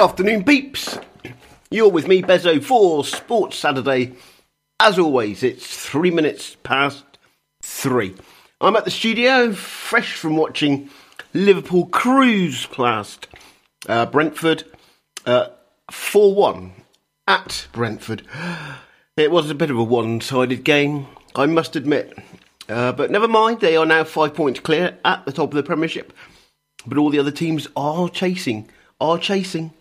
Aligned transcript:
afternoon, 0.00 0.42
peeps. 0.44 0.98
You're 1.70 1.90
with 1.90 2.08
me, 2.08 2.22
Bezo, 2.22 2.64
for 2.64 3.04
Sports 3.04 3.58
Saturday. 3.58 4.14
As 4.80 4.98
always, 4.98 5.42
it's 5.42 5.66
three 5.66 6.10
minutes 6.10 6.56
past 6.62 7.04
three. 7.62 8.14
I'm 8.62 8.76
at 8.76 8.86
the 8.86 8.90
studio, 8.90 9.52
fresh 9.52 10.14
from 10.14 10.38
watching 10.38 10.88
Liverpool 11.34 11.84
cruise 11.84 12.64
past 12.64 13.28
uh, 13.90 14.06
Brentford 14.06 14.64
uh, 15.26 15.48
4 15.90 16.32
uh, 16.32 16.34
1 16.34 16.72
at 17.28 17.68
Brentford. 17.72 18.22
It 19.18 19.30
was 19.30 19.50
a 19.50 19.54
bit 19.54 19.70
of 19.70 19.76
a 19.76 19.84
one 19.84 20.22
sided 20.22 20.64
game, 20.64 21.08
I 21.34 21.44
must 21.44 21.76
admit. 21.76 22.18
Uh, 22.70 22.92
but 22.92 23.10
never 23.10 23.28
mind, 23.28 23.60
they 23.60 23.76
are 23.76 23.84
now 23.84 24.04
five 24.04 24.32
points 24.32 24.60
clear 24.60 24.96
at 25.04 25.26
the 25.26 25.32
top 25.32 25.50
of 25.50 25.56
the 25.56 25.62
Premiership. 25.62 26.14
But 26.86 26.96
all 26.96 27.10
the 27.10 27.18
other 27.18 27.30
teams 27.30 27.68
are 27.76 28.08
chasing, 28.08 28.70
are 28.98 29.18
chasing. 29.18 29.74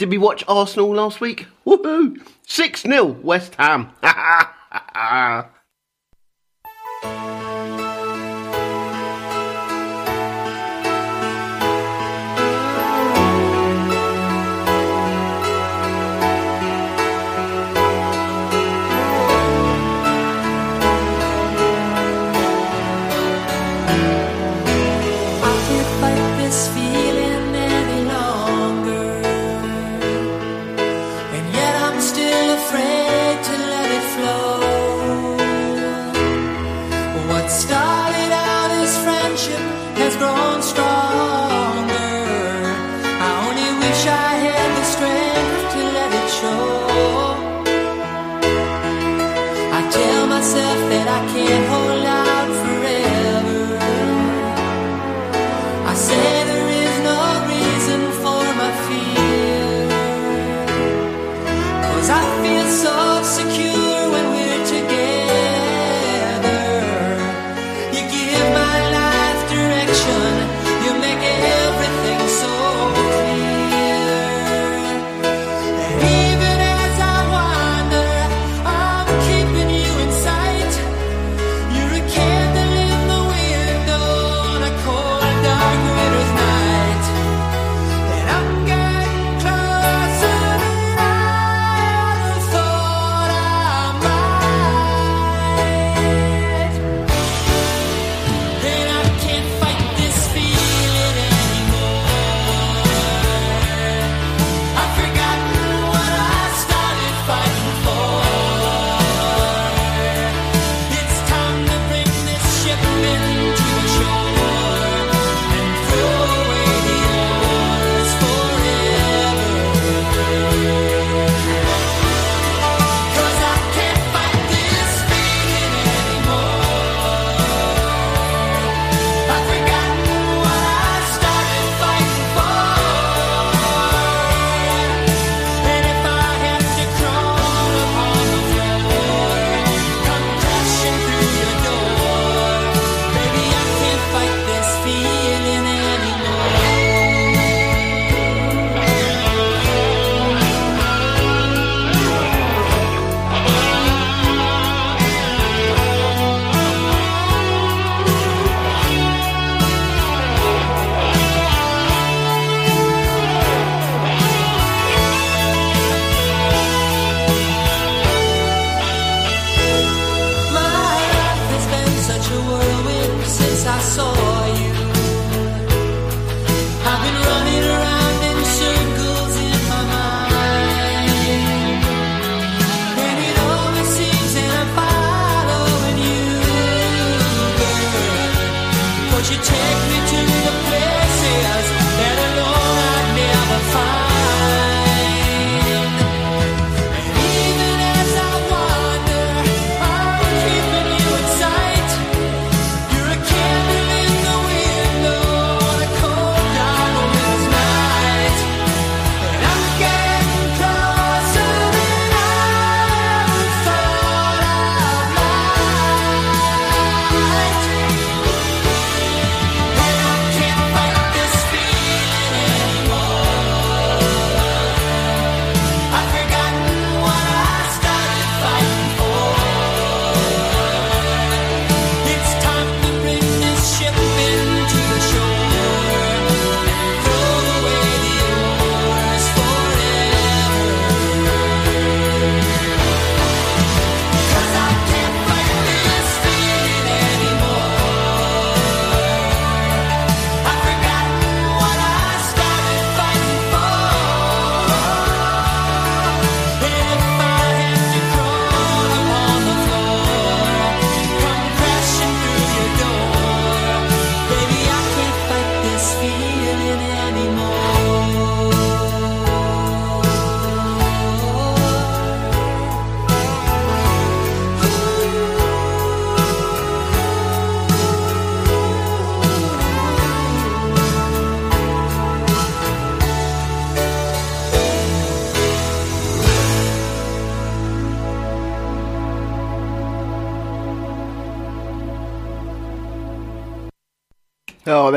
Did 0.00 0.08
we 0.08 0.16
watch 0.16 0.42
Arsenal 0.48 0.94
last 0.94 1.20
week? 1.20 1.46
Woohoo! 1.66 2.26
6 2.46 2.82
0 2.84 3.04
West 3.04 3.54
Ham. 3.56 3.90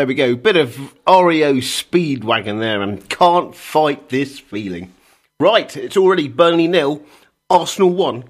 There 0.04 0.08
we 0.10 0.16
go. 0.16 0.36
Bit 0.36 0.58
of 0.58 0.78
REO 1.08 1.62
Speedwagon 1.62 2.60
there, 2.60 2.82
and 2.82 3.10
can't 3.10 3.56
fight 3.56 4.10
this 4.10 4.38
feeling. 4.38 4.94
Right, 5.40 5.78
it's 5.78 5.96
already 5.96 6.28
Burnley 6.28 6.68
nil, 6.68 7.02
Arsenal 7.50 7.90
one. 7.90 8.26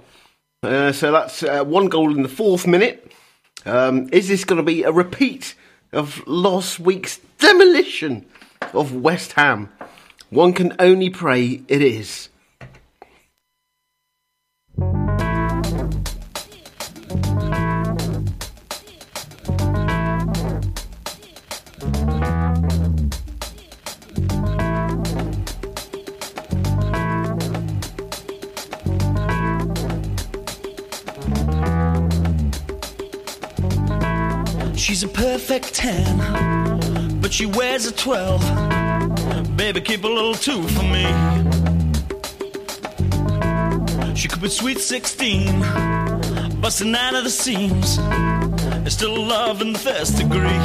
Uh, 0.61 0.91
so 0.91 1.11
that's 1.11 1.41
uh, 1.41 1.63
one 1.63 1.87
goal 1.87 2.15
in 2.15 2.21
the 2.21 2.29
fourth 2.29 2.67
minute. 2.67 3.11
Um, 3.65 4.07
is 4.11 4.27
this 4.27 4.45
going 4.45 4.57
to 4.57 4.63
be 4.63 4.83
a 4.83 4.91
repeat 4.91 5.55
of 5.91 6.21
last 6.27 6.79
week's 6.79 7.19
demolition 7.39 8.27
of 8.71 8.93
West 8.93 9.31
Ham? 9.31 9.69
One 10.29 10.53
can 10.53 10.75
only 10.77 11.09
pray 11.09 11.63
it 11.67 11.81
is. 11.81 12.29
She's 34.93 35.01
a 35.01 35.07
perfect 35.07 35.73
10, 35.73 37.19
but 37.19 37.33
she 37.33 37.47
wears 37.47 37.87
a 37.87 37.91
12. 37.91 39.57
Baby, 39.57 39.81
keep 39.81 40.03
a 40.03 40.07
little 40.07 40.35
two 40.35 40.61
for 40.67 40.83
me. 40.83 41.05
She 44.13 44.27
could 44.27 44.39
be 44.39 44.49
sweet 44.49 44.77
16, 44.77 45.61
busting 46.61 46.93
out 46.93 47.15
of 47.15 47.23
the 47.23 47.31
seams. 47.31 47.97
There's 48.83 48.93
still 48.93 49.19
love 49.19 49.63
in 49.63 49.73
the 49.73 49.79
first 49.79 50.15
degree. 50.15 50.61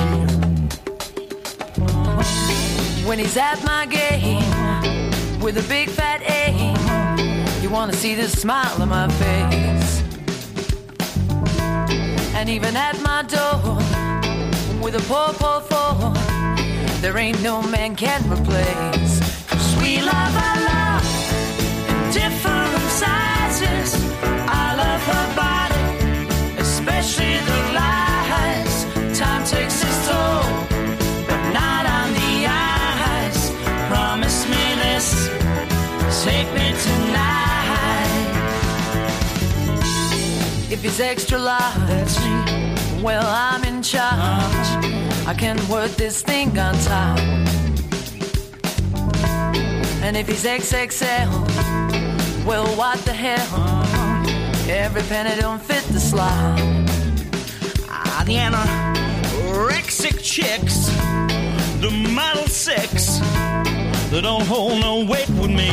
When 3.09 3.19
he's 3.19 3.39
at 3.39 3.65
my 3.65 3.87
game 3.87 5.41
with 5.41 5.57
a 5.57 5.67
big 5.71 5.89
fat 5.89 6.21
A, 6.29 7.63
you 7.63 7.71
wanna 7.71 7.95
see 7.95 8.15
the 8.15 8.29
smile 8.29 8.83
on 8.83 8.91
my 8.91 9.09
face. 9.09 10.03
And 12.35 12.51
even 12.51 12.77
at 12.77 13.01
my 13.01 13.23
door 13.23 13.98
with 14.81 14.95
a 14.95 15.01
poor, 15.09 15.33
poor 15.35 15.61
four, 15.61 16.13
there 17.01 17.17
ain't 17.19 17.41
no 17.43 17.63
man 17.63 17.95
can 17.95 18.21
replace. 18.31 19.21
'Cause 19.49 19.77
we 19.83 20.01
love 20.01 20.35
our 20.47 20.59
love 20.73 21.07
in 21.91 21.99
different 22.13 22.91
sizes. 23.03 23.91
I 24.65 24.75
love 24.83 25.03
her 25.13 25.27
body, 25.45 25.85
especially 26.59 27.37
the 27.51 27.61
lies. 27.81 28.75
Time 29.19 29.45
takes 29.45 29.83
its 29.83 29.99
toll 30.09 30.45
but 31.29 31.43
not 31.61 31.85
on 31.99 32.09
the 32.21 32.35
eyes. 32.47 33.39
Promise 33.91 34.39
me 34.53 34.65
this, 34.85 35.07
take 36.25 36.49
me 36.59 36.69
tonight. 36.87 38.27
If 40.71 40.85
it's 40.85 41.01
extra 41.01 41.39
large, 41.39 42.15
well, 43.03 43.25
I'm 43.27 43.65
in 43.65 43.83
charge. 43.83 44.69
I 45.27 45.35
can 45.37 45.57
work 45.69 45.91
this 45.93 46.23
thing 46.23 46.59
on 46.59 46.75
top. 46.81 47.19
And 50.03 50.17
if 50.17 50.29
he's 50.29 50.45
XXL, 50.45 51.29
well, 52.47 52.67
what 52.77 52.99
the 53.01 53.13
hell? 53.13 53.85
Every 54.69 55.03
penny 55.03 55.41
don't 55.41 55.61
fit 55.61 55.83
the 55.93 56.01
slot. 56.01 56.61
Ah, 57.89 58.23
the 58.27 58.35
anorexic 58.37 60.23
chicks, 60.23 60.89
the 61.81 61.91
model 62.15 62.47
six, 62.47 63.19
they 64.11 64.21
don't 64.21 64.47
hold 64.47 64.81
no 64.81 65.05
weight 65.05 65.29
with 65.31 65.51
me. 65.51 65.71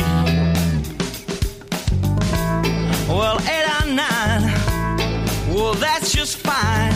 Well, 3.08 3.40
eight 3.42 3.66
or 3.82 3.86
nine, 3.94 4.55
well, 5.56 5.74
that's 5.74 6.12
just 6.12 6.38
fine. 6.38 6.94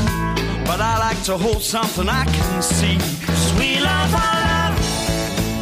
But 0.66 0.82
I 0.82 1.00
like 1.00 1.24
to 1.24 1.38
hold 1.38 1.62
something 1.62 2.08
I 2.10 2.26
can 2.26 2.62
see. 2.62 3.00
Sweet 3.50 3.80
love, 3.80 4.14
I 4.14 4.34
love 4.50 4.76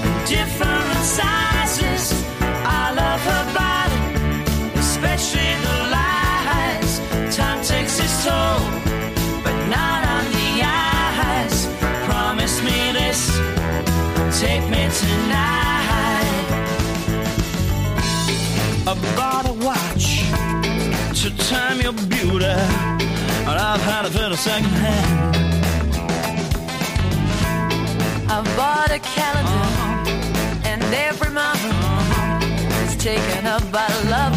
in 0.07 0.15
different 0.25 1.03
sizes. 1.05 2.03
I 2.41 2.91
love 3.01 3.21
her 3.31 3.45
body, 3.61 3.99
especially 4.79 5.53
the 5.67 5.77
lies. 5.97 6.91
Time 7.35 7.61
takes 7.63 7.99
its 7.99 8.25
toll, 8.25 8.59
but 9.45 9.57
not 9.75 10.01
on 10.15 10.25
the 10.37 10.49
eyes. 10.65 11.67
Promise 12.09 12.61
me 12.63 12.91
this, 12.99 13.21
take 14.41 14.65
me 14.73 14.83
tonight. 15.01 15.57
I 18.89 18.93
bought 19.15 19.45
a 19.49 19.53
watch 19.65 20.16
to 21.23 21.35
time 21.49 21.81
your 21.81 21.93
beauty, 21.93 22.45
and 22.45 23.57
I've 23.69 23.81
had 23.81 24.05
it 24.05 24.11
for 24.11 24.29
the 24.29 24.37
second 24.37 24.69
hand. 24.69 25.35
I 28.29 28.43
bought 28.55 28.91
a 28.91 28.99
calendar, 28.99 29.49
uh-huh. 29.49 30.69
and 30.69 30.83
every 30.93 31.31
month 31.31 31.63
is 32.85 32.95
taken 33.03 33.47
up 33.47 33.63
by 33.71 33.87
love 34.09 34.36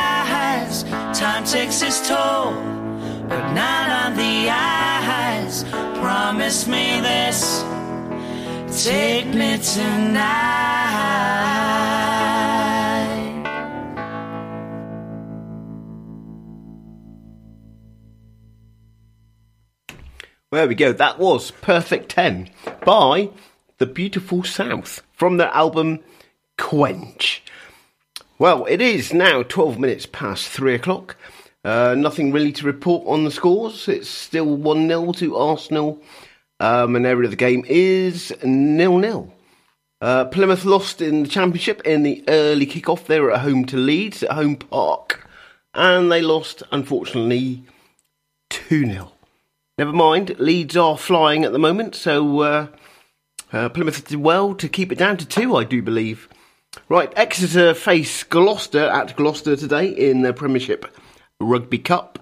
Time 1.41 1.49
takes 1.49 1.81
its 1.81 2.07
toll, 2.07 2.53
but 3.27 3.53
not 3.53 3.89
on 3.89 4.15
the 4.15 4.47
eyes. 4.47 5.63
Promise 5.99 6.67
me 6.67 7.01
this, 7.01 7.63
take 8.83 9.25
me 9.33 9.57
tonight. 9.57 10.21
There 20.51 20.67
we 20.67 20.75
go. 20.75 20.93
That 20.93 21.17
was 21.17 21.49
Perfect 21.49 22.09
10 22.09 22.51
by 22.85 23.31
The 23.79 23.87
Beautiful 23.87 24.43
South 24.43 25.01
from 25.13 25.37
their 25.37 25.49
album 25.49 26.01
Quench. 26.59 27.41
Well, 28.37 28.65
it 28.65 28.81
is 28.81 29.13
now 29.13 29.43
12 29.43 29.77
minutes 29.77 30.07
past 30.07 30.47
3 30.47 30.73
o'clock. 30.73 31.15
Uh, 31.63 31.95
nothing 31.97 32.31
really 32.31 32.51
to 32.51 32.65
report 32.65 33.05
on 33.07 33.23
the 33.23 33.31
scores. 33.31 33.87
It's 33.87 34.09
still 34.09 34.55
1 34.55 34.87
0 34.87 35.11
to 35.13 35.37
Arsenal. 35.37 36.01
Um, 36.59 36.95
and 36.95 37.07
area 37.07 37.25
of 37.25 37.31
the 37.31 37.37
game 37.37 37.65
is 37.67 38.31
nil 38.43 38.97
nil. 38.99 39.33
Uh, 39.99 40.25
Plymouth 40.25 40.65
lost 40.65 41.01
in 41.01 41.23
the 41.23 41.29
Championship 41.29 41.81
in 41.85 42.03
the 42.03 42.23
early 42.27 42.65
kick-off. 42.65 43.05
They 43.05 43.19
were 43.19 43.31
at 43.31 43.41
home 43.41 43.65
to 43.65 43.77
Leeds 43.77 44.23
at 44.23 44.31
Home 44.31 44.55
Park. 44.55 45.27
And 45.73 46.11
they 46.11 46.21
lost, 46.21 46.63
unfortunately, 46.71 47.63
2 48.49 48.85
0. 48.85 49.11
Never 49.77 49.93
mind, 49.93 50.39
Leeds 50.39 50.75
are 50.75 50.97
flying 50.97 51.43
at 51.43 51.51
the 51.51 51.59
moment, 51.59 51.95
so 51.95 52.41
uh, 52.41 52.67
uh, 53.53 53.69
Plymouth 53.69 54.07
did 54.07 54.19
well 54.19 54.53
to 54.55 54.67
keep 54.67 54.91
it 54.91 54.97
down 54.97 55.17
to 55.17 55.25
two, 55.25 55.55
I 55.55 55.63
do 55.63 55.81
believe. 55.81 56.27
Right, 56.89 57.11
Exeter 57.15 57.73
face 57.73 58.23
Gloucester 58.23 58.87
at 58.87 59.15
Gloucester 59.15 59.55
today 59.55 59.87
in 59.87 60.21
the 60.21 60.33
Premiership 60.33 60.95
Rugby 61.41 61.79
Cup. 61.79 62.19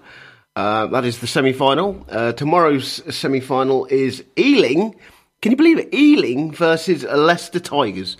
Uh, 0.56 0.86
that 0.88 1.04
is 1.04 1.18
the 1.18 1.26
semi 1.26 1.52
final. 1.52 2.04
Uh, 2.08 2.32
tomorrow's 2.32 3.02
semi 3.14 3.40
final 3.40 3.86
is 3.86 4.24
Ealing. 4.36 4.94
Can 5.42 5.52
you 5.52 5.56
believe 5.56 5.78
it? 5.78 5.94
Ealing 5.94 6.52
versus 6.52 7.04
Leicester 7.04 7.60
Tigers. 7.60 8.16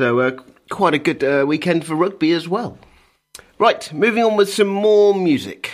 So, 0.00 0.20
uh, 0.20 0.32
quite 0.70 0.94
a 0.94 0.98
good 0.98 1.22
uh, 1.22 1.44
weekend 1.46 1.84
for 1.84 1.94
rugby 1.94 2.32
as 2.32 2.48
well. 2.48 2.78
Right, 3.58 3.92
moving 3.92 4.24
on 4.24 4.36
with 4.36 4.52
some 4.52 4.68
more 4.68 5.14
music. 5.14 5.70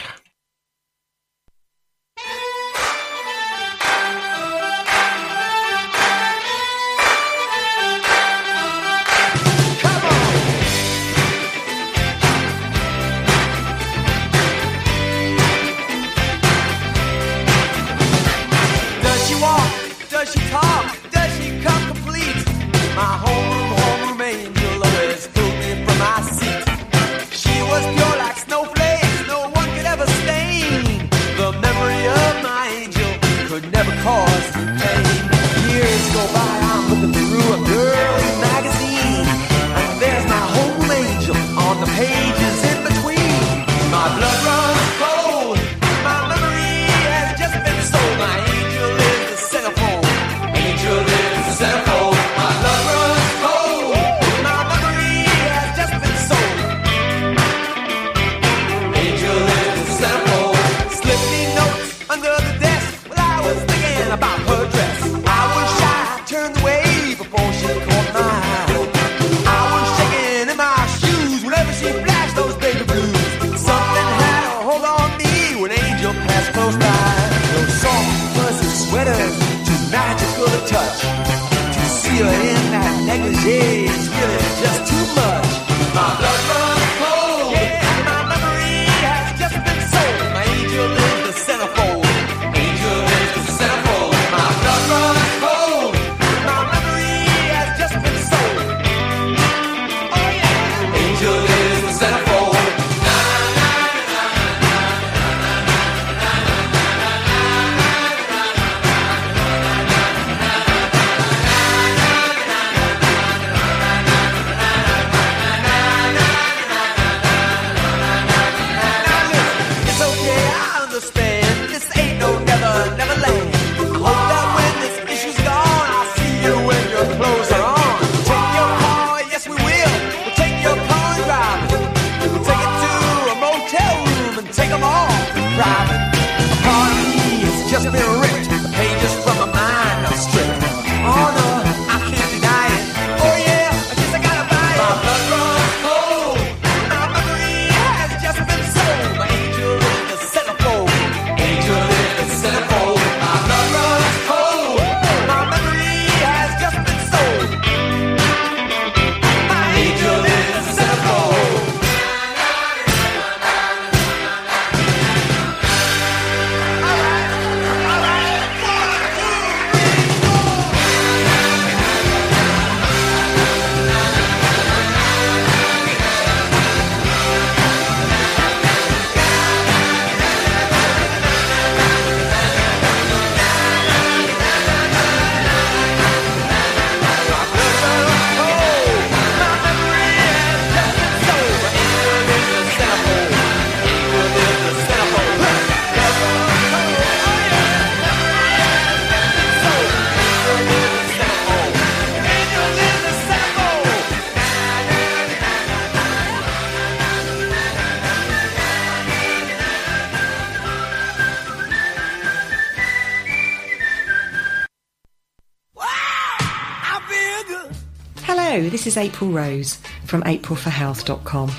This 218.86 218.96
is 218.96 219.02
April 219.02 219.30
Rose 219.30 219.78
from 220.04 220.22
aprilforhealth.com. 220.22 221.50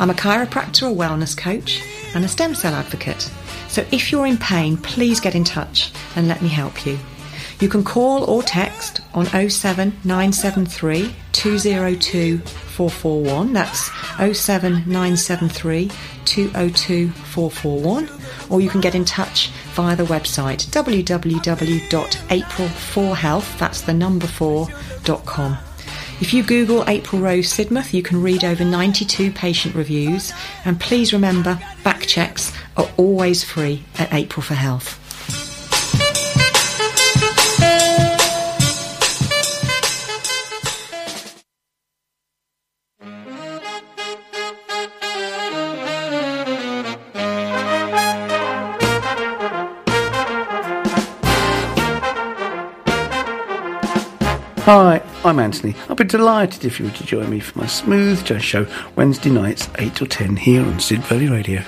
I'm 0.00 0.08
a 0.08 0.14
chiropractor, 0.14 0.90
a 0.90 0.94
wellness 0.94 1.36
coach, 1.36 1.82
and 2.14 2.24
a 2.24 2.28
stem 2.28 2.54
cell 2.54 2.72
advocate. 2.72 3.30
So 3.68 3.84
if 3.92 4.10
you're 4.10 4.24
in 4.24 4.38
pain, 4.38 4.78
please 4.78 5.20
get 5.20 5.34
in 5.34 5.44
touch 5.44 5.92
and 6.16 6.28
let 6.28 6.40
me 6.40 6.48
help 6.48 6.86
you. 6.86 6.98
You 7.60 7.68
can 7.68 7.84
call 7.84 8.24
or 8.24 8.42
text 8.42 9.02
on 9.12 9.26
07973 9.26 11.14
202 11.32 12.38
441. 12.38 13.52
That's 13.52 13.90
07973 14.16 15.90
202 16.24 17.10
441. 17.10 18.08
Or 18.48 18.62
you 18.62 18.70
can 18.70 18.80
get 18.80 18.94
in 18.94 19.04
touch 19.04 19.50
via 19.74 19.94
the 19.94 20.04
website 20.04 20.64
www.april4health, 20.70 23.58
that's 23.58 23.82
the 23.82 23.92
number 23.92 24.26
4.com. 24.26 25.58
If 26.22 26.32
you 26.32 26.44
Google 26.44 26.88
April 26.88 27.20
Rose 27.20 27.52
Sidmouth, 27.52 27.92
you 27.92 28.00
can 28.00 28.22
read 28.22 28.44
over 28.44 28.64
92 28.64 29.32
patient 29.32 29.74
reviews. 29.74 30.32
And 30.64 30.78
please 30.78 31.12
remember, 31.12 31.58
back 31.82 32.02
checks 32.02 32.56
are 32.76 32.88
always 32.96 33.42
free 33.42 33.82
at 33.98 34.14
April 34.14 34.40
for 34.40 34.54
Health. 34.54 35.00
Hi, 54.64 55.02
I'm 55.24 55.38
Anthony. 55.38 55.76
I'll 55.88 55.94
be 55.94 56.02
delighted 56.02 56.64
if 56.64 56.80
you 56.80 56.86
were 56.86 56.92
to 56.92 57.06
join 57.06 57.30
me 57.30 57.38
for 57.38 57.56
my 57.60 57.66
Smooth 57.66 58.24
Jazz 58.24 58.42
Show 58.42 58.66
Wednesday 58.96 59.30
nights, 59.30 59.68
8 59.78 59.94
till 59.94 60.08
10 60.08 60.36
here 60.36 60.64
on 60.64 60.80
Sid 60.80 61.00
Valley 61.04 61.28
Radio. 61.28 61.62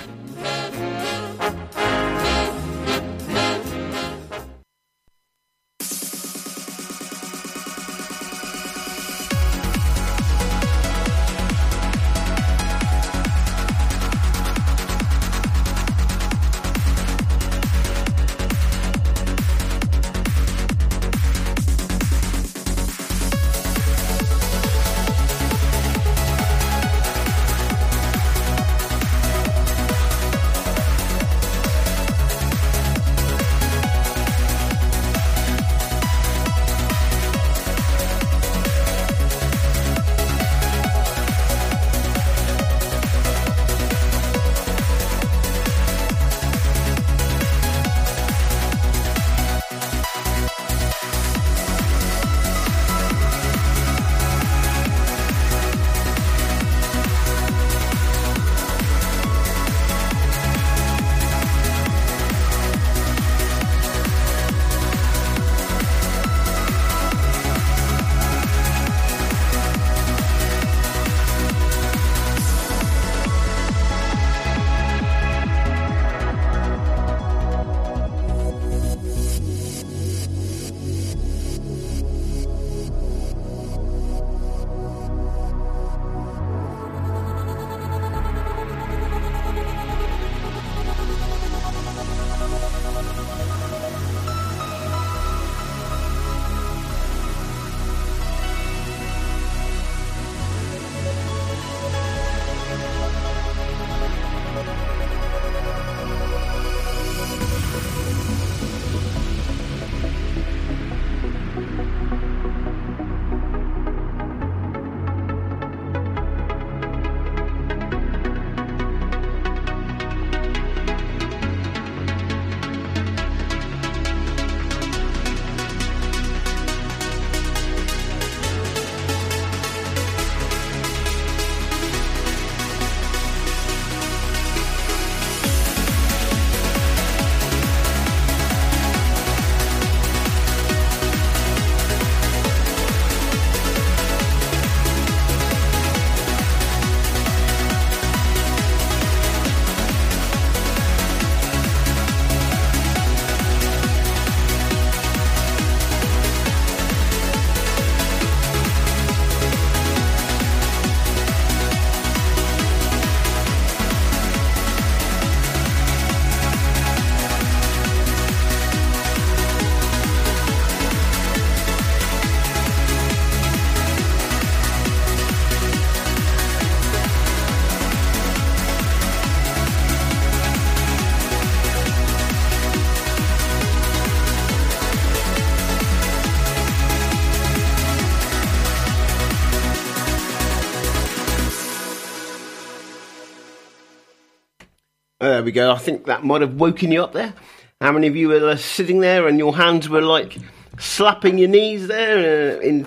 We 195.45 195.51
go. 195.51 195.71
I 195.71 195.77
think 195.77 196.05
that 196.05 196.23
might 196.23 196.41
have 196.41 196.55
woken 196.55 196.91
you 196.91 197.03
up 197.03 197.13
there. 197.13 197.33
How 197.79 197.91
many 197.91 198.07
of 198.07 198.15
you 198.15 198.29
were 198.29 198.49
uh, 198.49 198.55
sitting 198.55 198.99
there 198.99 199.27
and 199.27 199.37
your 199.37 199.55
hands 199.55 199.87
were 199.87 200.01
like 200.01 200.37
slapping 200.79 201.37
your 201.37 201.49
knees 201.49 201.87
there 201.87 202.57
uh, 202.57 202.59
in 202.59 202.85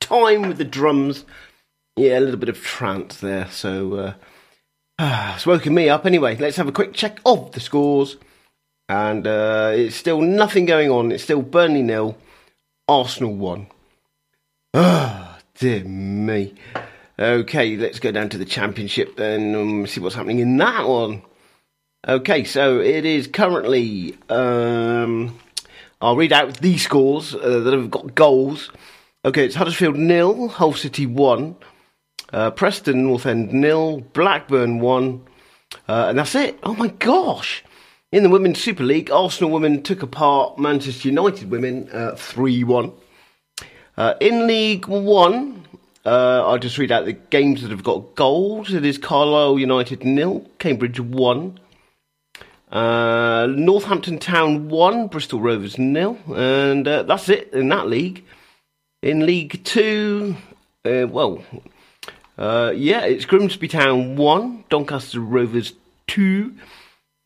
time 0.00 0.42
with 0.42 0.58
the 0.58 0.64
drums? 0.64 1.24
Yeah, 1.96 2.18
a 2.18 2.20
little 2.20 2.38
bit 2.38 2.48
of 2.48 2.60
trance 2.62 3.18
there. 3.18 3.48
So 3.50 3.94
uh, 3.94 4.14
it's 5.34 5.46
woken 5.46 5.74
me 5.74 5.88
up. 5.88 6.06
Anyway, 6.06 6.36
let's 6.36 6.56
have 6.56 6.68
a 6.68 6.72
quick 6.72 6.94
check 6.94 7.18
of 7.24 7.52
the 7.52 7.60
scores. 7.60 8.16
And 8.88 9.26
uh, 9.26 9.72
it's 9.74 9.96
still 9.96 10.20
nothing 10.20 10.66
going 10.66 10.90
on. 10.90 11.12
It's 11.12 11.22
still 11.22 11.42
Burnley 11.42 11.82
nil, 11.82 12.18
Arsenal 12.88 13.34
one. 13.34 13.68
Ah, 14.74 15.38
dear 15.54 15.84
me. 15.84 16.54
Okay, 17.18 17.76
let's 17.76 18.00
go 18.00 18.10
down 18.10 18.30
to 18.30 18.38
the 18.38 18.46
championship 18.46 19.16
then 19.16 19.54
and 19.54 19.88
see 19.88 20.00
what's 20.00 20.14
happening 20.14 20.38
in 20.38 20.56
that 20.56 20.88
one. 20.88 21.22
Okay, 22.08 22.44
so 22.44 22.80
it 22.80 23.04
is 23.04 23.26
currently. 23.26 24.16
Um, 24.30 25.38
I'll 26.00 26.16
read 26.16 26.32
out 26.32 26.62
the 26.62 26.78
scores 26.78 27.34
uh, 27.34 27.58
that 27.58 27.74
have 27.74 27.90
got 27.90 28.14
goals. 28.14 28.70
Okay, 29.22 29.44
it's 29.44 29.54
Huddersfield 29.54 29.96
nil, 29.96 30.48
Hull 30.48 30.72
City 30.72 31.04
one, 31.04 31.56
uh, 32.32 32.52
Preston 32.52 33.02
North 33.02 33.26
End 33.26 33.52
nil, 33.52 34.00
Blackburn 34.14 34.80
one, 34.80 35.26
uh, 35.88 36.06
and 36.08 36.18
that's 36.18 36.34
it. 36.34 36.58
Oh 36.62 36.74
my 36.74 36.88
gosh! 36.88 37.62
In 38.12 38.22
the 38.22 38.30
Women's 38.30 38.62
Super 38.62 38.82
League, 38.82 39.10
Arsenal 39.10 39.50
women 39.50 39.82
took 39.82 40.02
apart 40.02 40.58
Manchester 40.58 41.06
United 41.06 41.50
women 41.50 41.86
uh, 41.92 42.14
three 42.16 42.64
one. 42.64 42.92
Uh, 43.98 44.14
in 44.20 44.46
League 44.46 44.86
One, 44.86 45.66
uh, 46.06 46.46
I'll 46.46 46.58
just 46.58 46.78
read 46.78 46.92
out 46.92 47.04
the 47.04 47.12
games 47.12 47.60
that 47.60 47.70
have 47.70 47.84
got 47.84 48.14
goals. 48.14 48.72
It 48.72 48.86
is 48.86 48.96
Carlisle 48.96 49.58
United 49.58 50.02
nil, 50.02 50.46
Cambridge 50.58 50.98
one. 50.98 51.60
Uh, 52.70 53.48
Northampton 53.50 54.18
Town 54.20 54.68
1, 54.68 55.08
Bristol 55.08 55.40
Rovers 55.40 55.76
nil, 55.76 56.18
and 56.32 56.86
uh, 56.86 57.02
that's 57.02 57.28
it 57.28 57.52
in 57.52 57.68
that 57.70 57.88
league. 57.88 58.24
In 59.02 59.26
League 59.26 59.64
2, 59.64 60.36
uh, 60.84 61.06
well, 61.08 61.42
uh, 62.38 62.72
yeah, 62.76 63.00
it's 63.00 63.24
Grimsby 63.24 63.66
Town 63.66 64.16
1, 64.16 64.64
Doncaster 64.68 65.18
Rovers 65.18 65.72
2, 66.06 66.54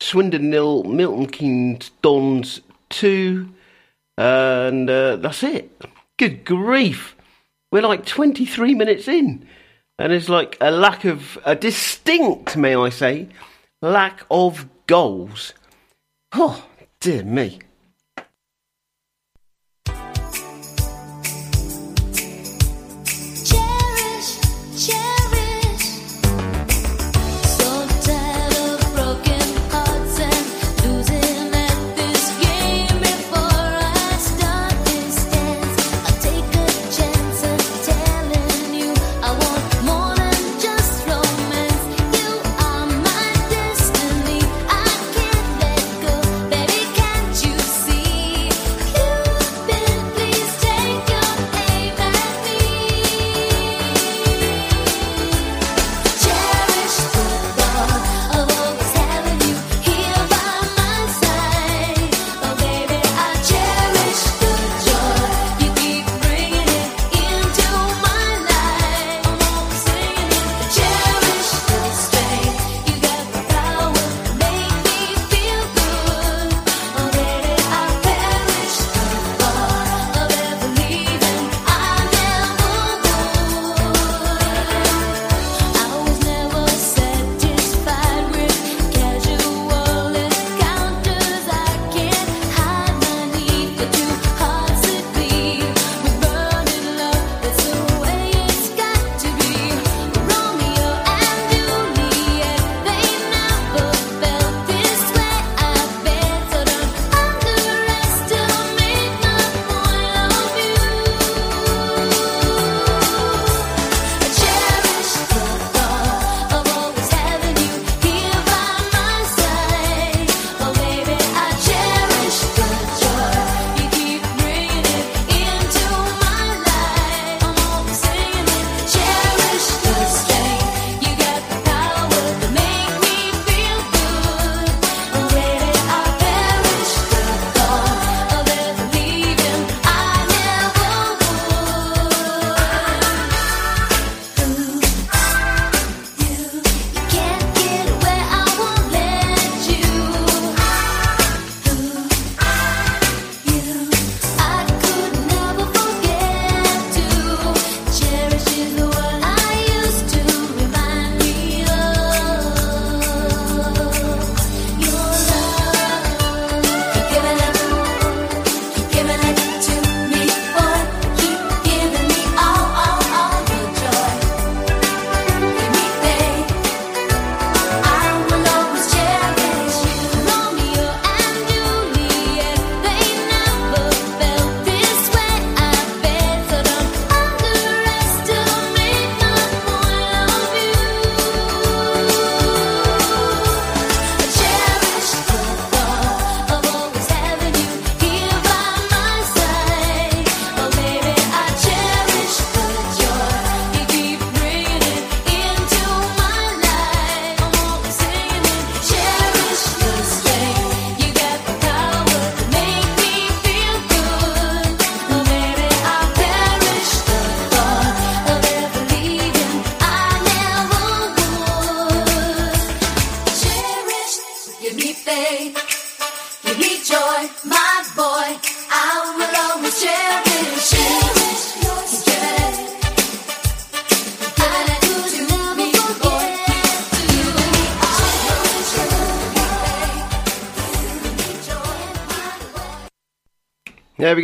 Swindon 0.00 0.48
nil, 0.48 0.82
Milton 0.84 1.26
Keynes 1.26 1.90
Dons 2.00 2.62
2, 2.88 3.46
and 4.16 4.88
uh, 4.88 5.16
that's 5.16 5.42
it. 5.42 5.70
Good 6.18 6.46
grief. 6.46 7.16
We're 7.70 7.82
like 7.82 8.06
23 8.06 8.74
minutes 8.74 9.08
in, 9.08 9.46
and 9.98 10.10
it's 10.10 10.30
like 10.30 10.56
a 10.62 10.70
lack 10.70 11.04
of, 11.04 11.38
a 11.44 11.54
distinct, 11.54 12.56
may 12.56 12.74
I 12.74 12.88
say, 12.88 13.28
lack 13.82 14.22
of 14.30 14.68
goals. 14.86 15.54
Oh, 16.32 16.66
dear 17.00 17.24
me. 17.24 17.60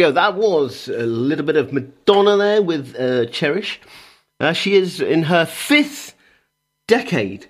go. 0.00 0.12
That 0.12 0.34
was 0.34 0.88
a 0.88 1.06
little 1.06 1.44
bit 1.44 1.56
of 1.56 1.72
Madonna 1.72 2.36
there 2.36 2.62
with 2.62 2.96
uh, 2.98 3.26
Cherish. 3.26 3.80
Uh, 4.38 4.52
she 4.52 4.74
is 4.74 5.00
in 5.00 5.24
her 5.24 5.44
fifth 5.44 6.14
decade 6.88 7.46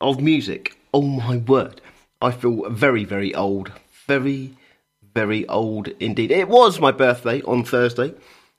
of 0.00 0.20
music. 0.20 0.76
Oh 0.92 1.02
my 1.02 1.38
word. 1.38 1.80
I 2.20 2.32
feel 2.32 2.68
very, 2.70 3.04
very 3.04 3.34
old. 3.34 3.72
Very, 4.06 4.56
very 5.14 5.46
old 5.48 5.88
indeed. 6.00 6.30
It 6.30 6.48
was 6.48 6.80
my 6.80 6.90
birthday 6.90 7.42
on 7.42 7.64
Thursday. 7.64 8.14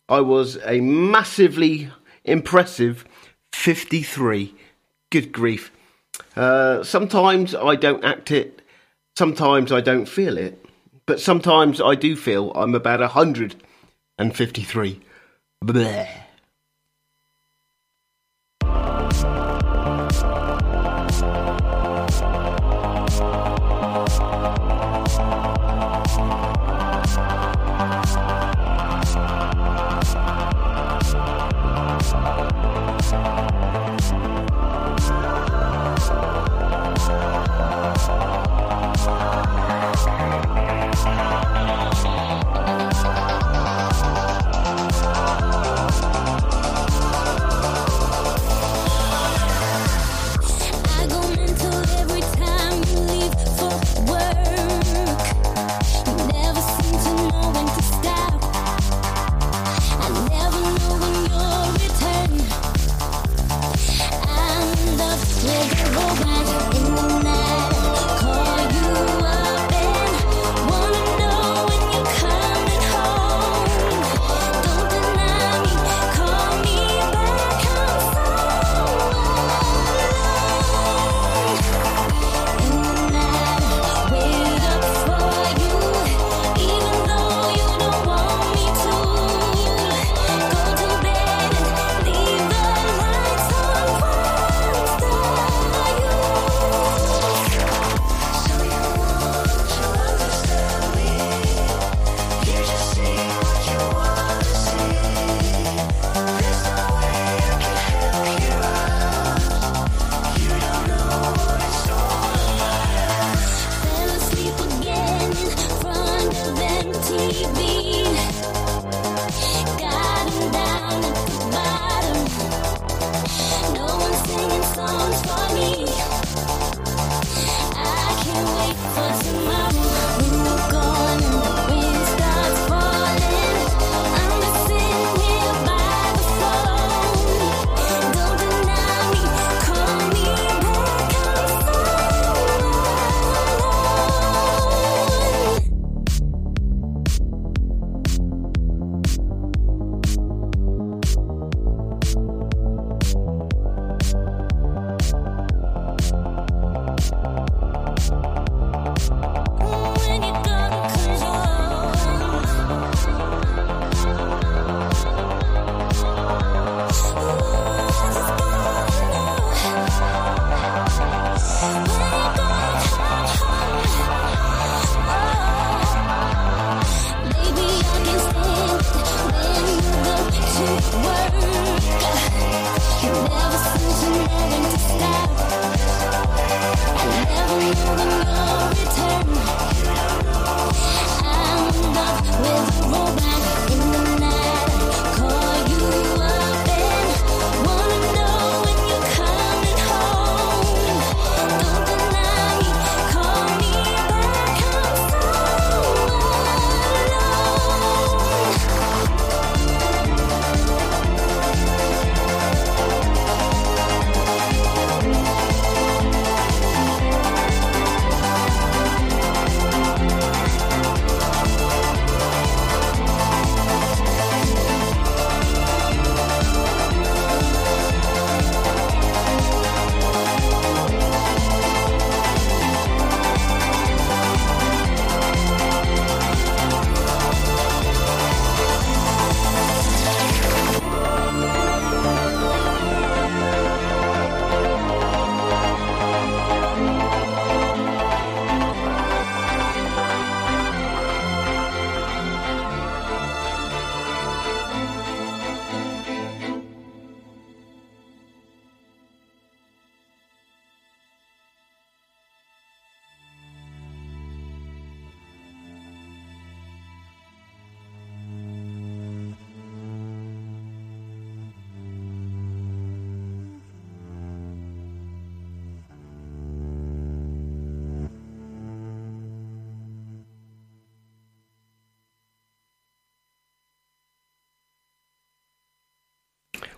I 0.07 0.21
was 0.21 0.57
a 0.65 0.79
massively 0.81 1.89
impressive 2.23 3.05
53. 3.51 4.53
Good 5.11 5.31
grief. 5.31 5.71
Uh, 6.35 6.83
sometimes 6.83 7.53
I 7.53 7.75
don't 7.75 8.03
act 8.03 8.31
it, 8.31 8.61
sometimes 9.17 9.71
I 9.71 9.81
don't 9.81 10.07
feel 10.07 10.37
it 10.37 10.64
but 11.07 11.19
sometimes 11.19 11.81
I 11.81 11.95
do 11.95 12.15
feel 12.15 12.51
I'm 12.53 12.75
about 12.75 12.99
153. 12.99 15.01
Bleh. 15.63 16.24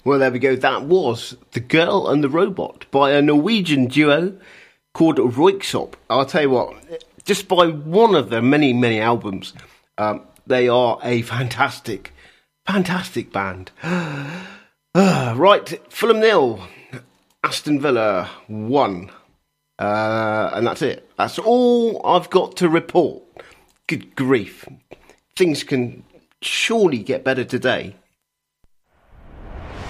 Well, 0.08 0.20
there 0.20 0.32
we 0.32 0.40
go. 0.40 0.56
That 0.56 0.84
was 0.84 1.36
The 1.52 1.60
Girl 1.60 2.08
and 2.08 2.24
the 2.24 2.30
Robot 2.30 2.86
by 2.92 3.12
a 3.12 3.22
Norwegian 3.22 3.88
duo 3.88 4.40
called 4.94 5.18
Röyksopp. 5.18 5.96
I'll 6.10 6.26
tell 6.26 6.44
you 6.44 6.50
what, 6.52 7.04
just 7.26 7.50
by 7.50 7.68
one 7.68 8.16
of 8.16 8.30
their 8.30 8.42
many, 8.42 8.72
many 8.72 9.02
albums, 9.02 9.54
um, 9.98 10.22
they 10.46 10.70
are 10.70 10.98
a 11.04 11.24
fantastic, 11.24 12.14
fantastic 12.66 13.34
band. 13.34 13.72
Ah, 13.84 15.34
right, 15.36 15.78
Fulham 15.92 16.22
nil, 16.22 16.66
Aston 17.44 17.82
Villa 17.82 18.30
one. 18.48 19.12
Uh, 19.78 20.52
and 20.54 20.66
that's 20.66 20.84
it. 20.84 21.12
That's 21.18 21.38
all 21.38 22.02
I've 22.08 22.30
got 22.30 22.56
to 22.56 22.70
report. 22.70 23.24
Good 23.88 24.16
grief. 24.16 24.70
Things 25.36 25.64
can 25.64 26.06
surely 26.42 27.00
get 27.00 27.26
better 27.26 27.44
today. 27.44 27.98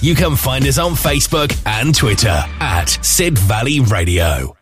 you 0.00 0.14
can 0.14 0.36
find 0.36 0.66
us 0.66 0.78
on 0.78 0.92
Facebook 0.92 1.52
and 1.66 1.94
Twitter 1.94 2.44
at 2.60 2.86
Sid 3.02 3.36
Valley 3.38 3.80
Radio. 3.80 4.56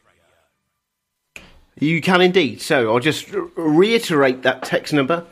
You 1.79 2.01
can 2.01 2.21
indeed. 2.21 2.61
So 2.61 2.93
I'll 2.93 3.01
just 3.01 3.31
reiterate 3.57 4.43
that 4.43 4.63
text 4.63 4.93
number 4.93 5.25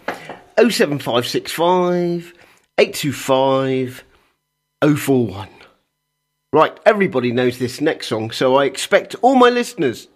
07565 0.56 2.34
825 2.78 4.04
041. 4.82 5.48
Right, 6.52 6.78
everybody 6.86 7.32
knows 7.32 7.58
this 7.58 7.80
next 7.80 8.06
song, 8.06 8.30
so 8.30 8.56
I 8.56 8.64
expect 8.64 9.14
all 9.20 9.34
my 9.34 9.50
listeners 9.50 10.08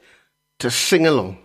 to 0.60 0.70
sing 0.70 1.06
along. 1.06 1.38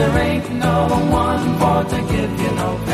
There 0.00 0.18
ain't 0.18 0.50
no 0.52 0.88
one 1.12 1.44
for 1.58 1.80
to 1.90 2.00
give 2.12 2.32
you 2.40 2.50
no 2.52 2.89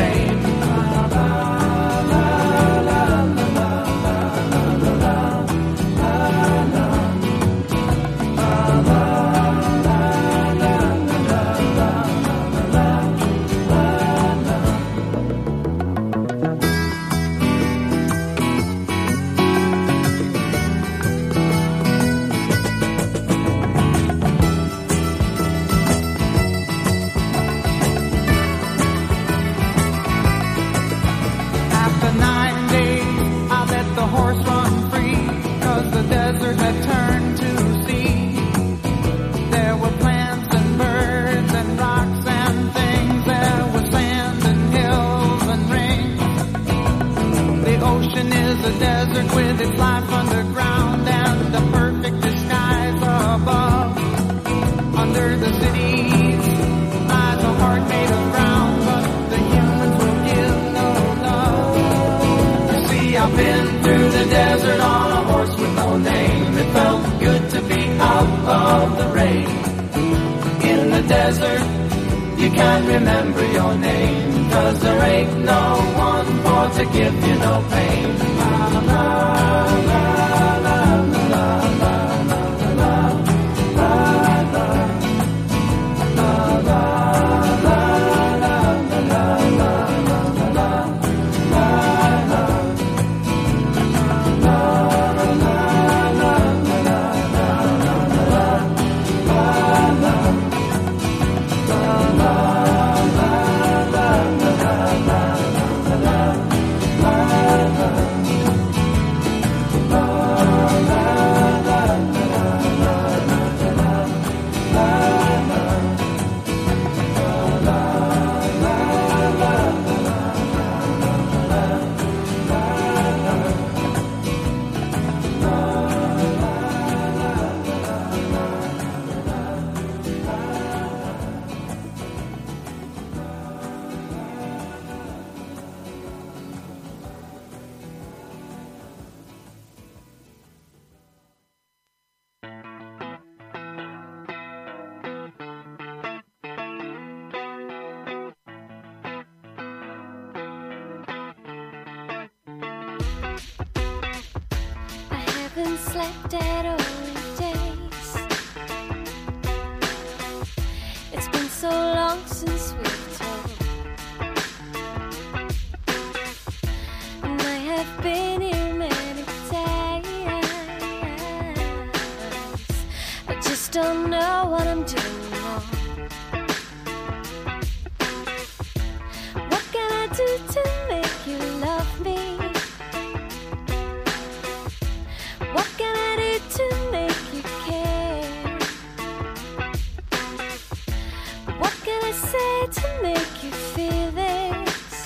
say 192.17 192.67
to 192.67 192.99
make 193.03 193.43
you 193.43 193.51
feel 193.51 194.11
this? 194.11 195.05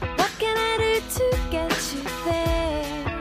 What 0.00 0.32
can 0.38 0.56
I 0.56 0.76
do 0.78 0.94
to 1.18 1.26
get 1.50 1.72
you 1.94 2.02
there? 2.24 3.18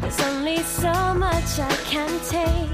There's 0.00 0.20
only 0.20 0.58
so 0.58 0.92
much 1.14 1.58
I 1.58 1.74
can 1.88 2.10
take. 2.28 2.69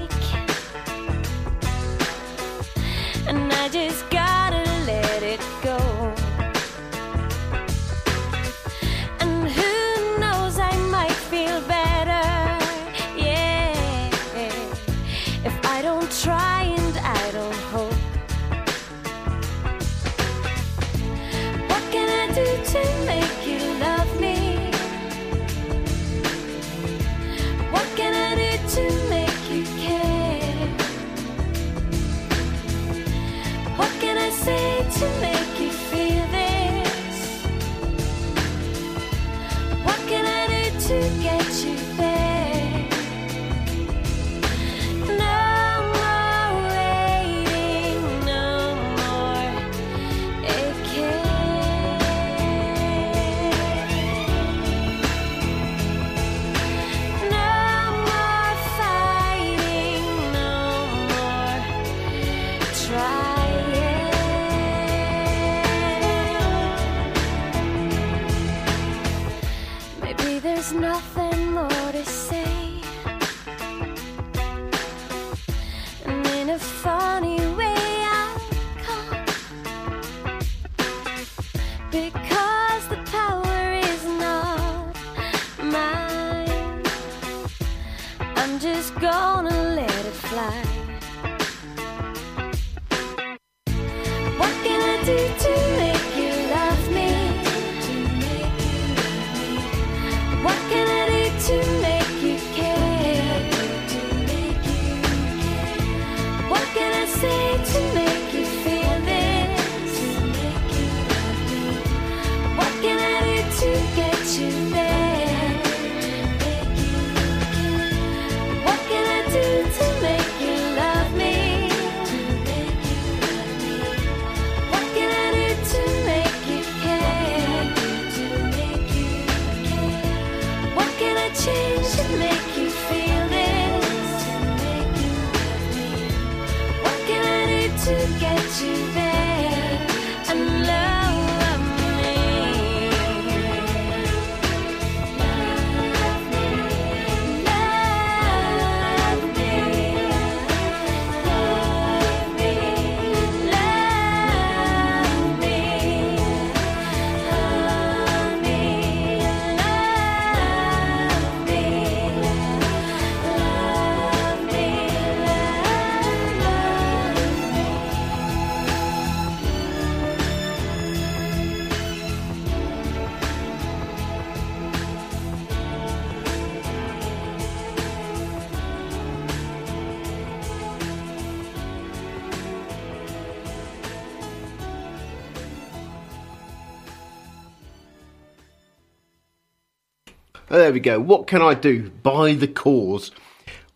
there 190.67 190.73
we 190.73 190.81
go. 190.81 190.99
What 190.99 191.27
can 191.27 191.41
I 191.41 191.53
do? 191.53 191.89
Buy 192.03 192.33
the 192.33 192.45
cause. 192.45 193.11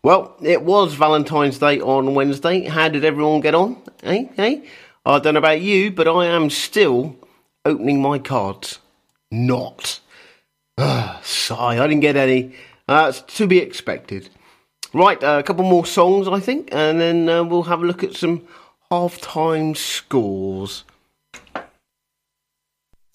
Well, 0.02 0.36
it 0.42 0.60
was 0.60 0.92
Valentine's 0.92 1.56
Day 1.56 1.80
on 1.80 2.14
Wednesday. 2.14 2.64
How 2.64 2.90
did 2.90 3.02
everyone 3.02 3.40
get 3.40 3.54
on? 3.54 3.80
Hey, 4.02 4.26
eh? 4.26 4.32
hey. 4.36 4.68
I 5.06 5.18
don't 5.18 5.32
know 5.32 5.38
about 5.38 5.62
you, 5.62 5.90
but 5.90 6.06
I 6.06 6.26
am 6.26 6.50
still 6.50 7.16
opening 7.64 8.02
my 8.02 8.18
cards. 8.18 8.78
Not. 9.30 10.00
Ugh, 10.76 11.24
sigh, 11.24 11.82
I 11.82 11.86
didn't 11.86 12.00
get 12.00 12.16
any. 12.16 12.56
Uh, 12.86 13.10
to 13.10 13.46
be 13.46 13.56
expected. 13.56 14.28
Right, 14.92 15.24
uh, 15.24 15.38
a 15.38 15.42
couple 15.42 15.64
more 15.64 15.86
songs, 15.86 16.28
I 16.28 16.40
think, 16.40 16.68
and 16.72 17.00
then 17.00 17.26
uh, 17.26 17.42
we'll 17.42 17.62
have 17.62 17.80
a 17.80 17.86
look 17.86 18.04
at 18.04 18.16
some 18.16 18.46
half 18.90 19.18
time 19.18 19.74
scores 19.74 20.84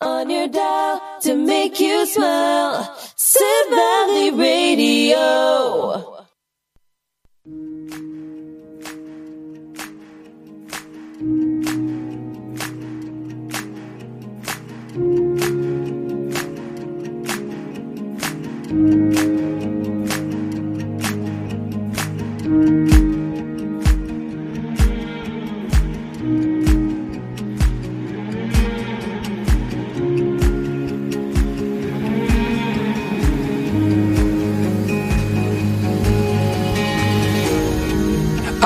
on 0.02 0.30
your 0.30 0.48
dial 0.48 1.20
to 1.22 1.36
make 1.36 1.80
you 1.80 2.06
smile. 2.06 2.96
Sid 3.16 3.70
Valley 3.70 4.32
Radio. 4.32 6.17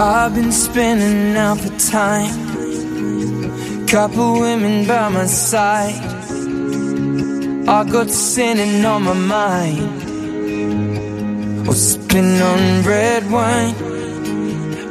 I've 0.03 0.33
been 0.33 0.51
spinning 0.51 1.37
out 1.37 1.59
the 1.59 1.69
time. 1.77 2.33
Couple 3.85 4.39
women 4.39 4.87
by 4.87 5.09
my 5.09 5.27
side. 5.27 5.93
I 7.69 7.83
got 7.83 8.09
sinning 8.09 8.83
on 8.83 9.03
my 9.03 9.13
mind. 9.13 10.01
Or 11.67 11.75
sipping 11.75 12.41
on 12.41 12.81
red 12.81 13.29
wine. 13.29 13.75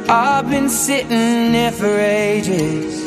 I've 0.09 0.49
been 0.49 0.69
sitting 0.69 1.51
there 1.51 1.73
for 1.73 1.99
ages. 1.99 3.03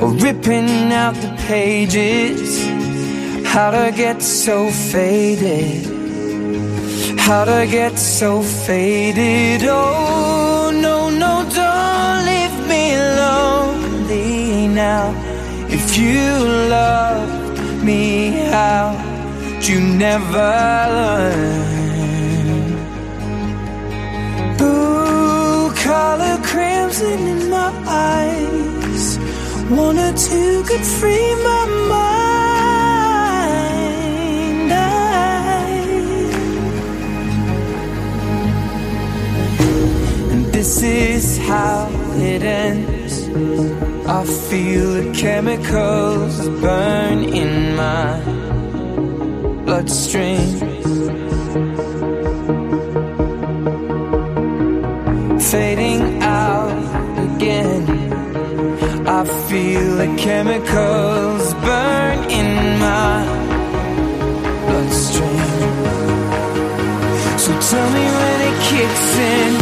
Or 0.00 0.10
ripping 0.14 0.92
out 0.92 1.14
the 1.14 1.32
pages. 1.46 2.60
How'd 3.46 3.74
I 3.74 3.92
get 3.92 4.20
so 4.20 4.68
faded? 4.72 5.86
How'd 7.20 7.48
I 7.48 7.66
get 7.66 7.96
so 8.00 8.42
faded? 8.42 9.62
Oh, 9.62 10.41
now. 14.88 15.04
If 15.78 15.86
you 16.02 16.24
loved 16.78 17.84
me, 17.88 18.02
how'd 18.52 19.62
you 19.68 19.78
never 20.06 20.52
learn? 20.96 22.68
Blue 24.60 25.70
color 25.88 26.36
crimson 26.50 27.20
in 27.34 27.40
my 27.56 27.70
eyes. 28.08 29.04
Wanted 29.78 30.16
to 30.28 30.40
could 30.68 30.86
free 30.98 31.30
my 31.48 31.64
mind. 31.94 32.82
I 34.72 35.72
and 40.32 40.42
this 40.56 40.72
is 40.82 41.24
how 41.48 41.76
it 42.32 42.42
ends. 42.64 43.91
I 44.04 44.24
feel 44.24 44.92
the 44.94 45.12
chemicals 45.16 46.48
burn 46.60 47.24
in 47.24 47.76
my 47.76 48.20
bloodstream. 49.64 50.58
Fading 55.38 56.22
out 56.22 56.72
again. 57.26 57.82
I 59.06 59.24
feel 59.48 59.96
the 59.96 60.14
chemicals 60.18 61.54
burn 61.54 62.18
in 62.30 62.78
my 62.80 63.24
bloodstream. 64.66 65.62
So 67.38 67.50
tell 67.70 67.90
me 67.90 68.04
when 68.18 68.40
it 68.50 68.56
kicks 68.68 69.18
in. 69.18 69.61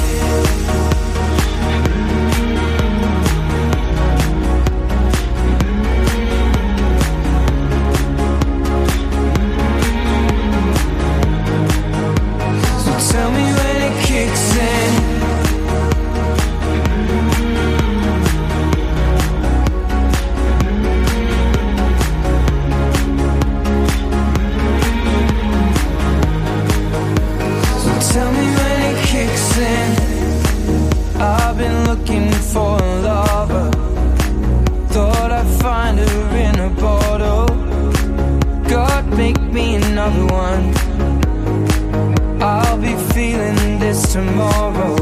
Tomorrow. 44.12 44.96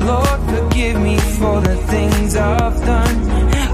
Lord, 0.00 0.40
forgive 0.50 1.00
me 1.00 1.16
for 1.38 1.60
the 1.62 1.76
things 1.88 2.36
I've 2.36 2.78
done. 2.84 3.16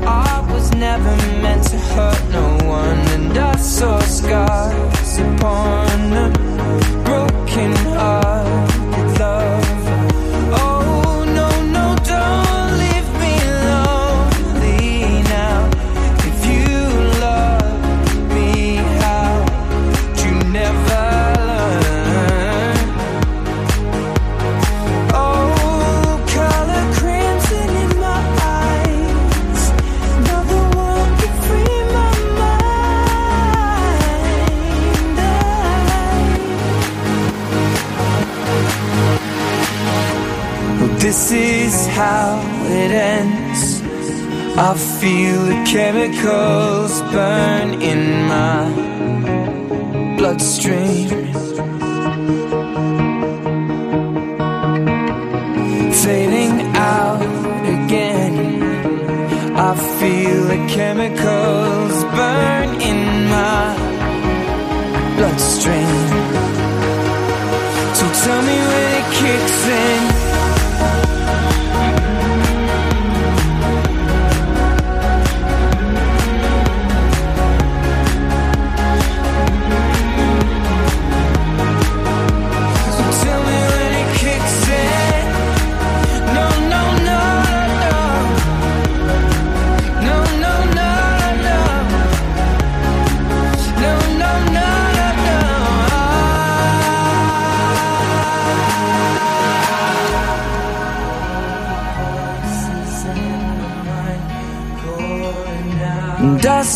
I 0.06 0.46
was 0.52 0.70
never 0.74 1.16
meant 1.42 1.64
to 1.70 1.78
hurt 1.78 2.22
no 2.30 2.66
one, 2.68 2.98
and 3.16 3.36
I 3.36 3.56
saw 3.56 3.98
scars 4.00 5.18
upon 5.18 5.81
feel 45.02 45.46
the 45.46 45.64
chemicals 45.66 47.02
burn 47.10 47.82
in 47.82 48.22
my 48.28 48.70
bloodstream. 50.16 51.51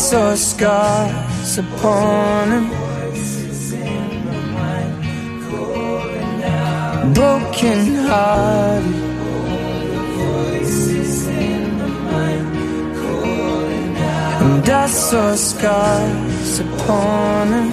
Saw 0.09 0.35
scars 0.35 1.57
upon 1.57 2.51
him. 2.51 2.65
Broken 7.13 7.79
hearted. 8.07 8.95
And 14.43 14.69
I 14.69 14.87
saw 14.87 15.35
scars 15.35 16.59
upon 16.59 17.47
him. 17.51 17.69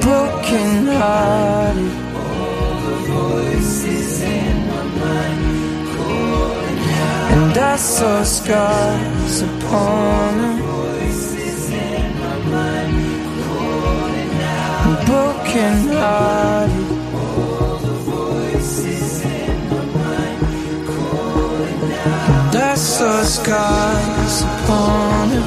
Broken 0.00 0.86
hearted. 0.86 2.01
And 7.54 7.60
I 7.60 7.76
saw 7.76 8.22
scars 8.22 9.42
upon 9.42 10.38
him. 10.40 10.58
Broken 15.04 15.88
hearted. 15.92 16.88
And 22.46 22.56
I 22.56 22.74
saw 22.74 23.22
scars 23.22 24.40
upon 24.40 25.28
him. 25.28 25.41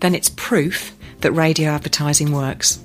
then 0.00 0.14
it's 0.14 0.30
proof 0.30 0.94
that 1.20 1.32
radio 1.32 1.70
advertising 1.70 2.32
works. 2.32 2.78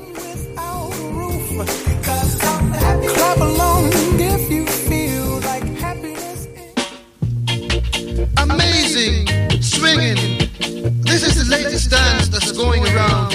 this 11.79 11.87
dance 11.87 12.29
that's 12.29 12.51
going 12.51 12.85
around. 12.89 13.31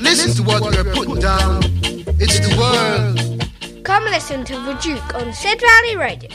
Listen 0.00 0.34
to 0.34 0.42
what 0.42 0.62
we're 0.62 0.92
putting 0.92 1.20
down. 1.20 1.60
It's 2.18 2.40
the 2.40 2.50
world. 2.58 3.84
Come 3.84 4.04
listen 4.06 4.44
to 4.46 4.54
The 4.54 4.74
Duke 4.82 5.14
on 5.14 5.32
Sid 5.32 5.60
Valley 5.60 5.96
Radio. 5.96 6.30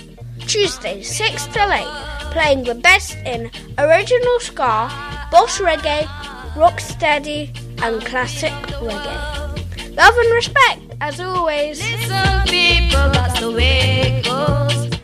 Tuesday, 0.47 1.01
6 1.03 1.47
to 1.47 1.59
8, 1.59 2.31
playing 2.31 2.63
the 2.63 2.75
best 2.75 3.17
in 3.25 3.51
original 3.77 4.39
ska, 4.39 4.87
boss 5.29 5.59
reggae, 5.59 6.05
rocksteady, 6.55 7.51
and 7.83 8.01
classic 8.05 8.53
reggae. 8.79 9.97
Love 9.97 10.15
and 10.17 10.33
respect, 10.33 10.81
as 11.01 11.19
always. 11.19 11.81
Listen, 11.81 12.41
people, 12.47 13.09
that's 13.11 13.39
the 13.41 13.51
way 13.51 14.21
it 14.23 14.23
goes. 14.23 14.95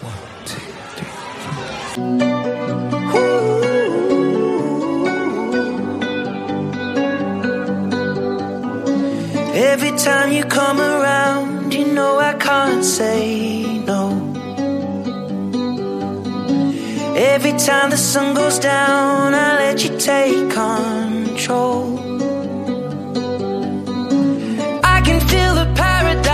One, 0.00 0.14
two, 0.44 0.60
three, 0.94 2.70
four. 2.70 2.85
Every 9.56 9.92
time 9.92 10.32
you 10.32 10.44
come 10.44 10.78
around, 10.78 11.72
you 11.72 11.86
know 11.86 12.18
I 12.18 12.34
can't 12.34 12.84
say 12.84 13.78
no. 13.86 14.10
Every 17.16 17.52
time 17.52 17.88
the 17.88 17.96
sun 17.96 18.34
goes 18.34 18.58
down, 18.58 19.32
I 19.32 19.56
let 19.56 19.82
you 19.82 19.96
take 19.96 20.50
control. 20.50 21.98
I 24.84 25.00
can 25.06 25.20
feel 25.26 25.54
the 25.54 25.72
paradise. 25.74 26.25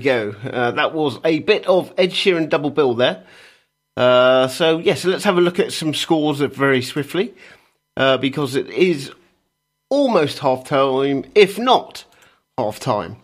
Go. 0.00 0.34
Uh, 0.42 0.72
that 0.72 0.94
was 0.94 1.18
a 1.24 1.38
bit 1.40 1.66
of 1.66 1.92
Ed 1.96 2.10
Sheeran 2.10 2.48
double 2.48 2.70
bill 2.70 2.94
there. 2.94 3.24
Uh, 3.96 4.48
so, 4.48 4.78
yes, 4.78 5.04
let's 5.04 5.24
have 5.24 5.38
a 5.38 5.40
look 5.40 5.58
at 5.58 5.72
some 5.72 5.94
scores 5.94 6.40
very 6.40 6.82
swiftly 6.82 7.34
uh, 7.96 8.16
because 8.16 8.54
it 8.54 8.68
is 8.70 9.12
almost 9.90 10.38
half 10.38 10.64
time, 10.64 11.24
if 11.34 11.58
not 11.58 12.04
half 12.56 12.80
time. 12.80 13.16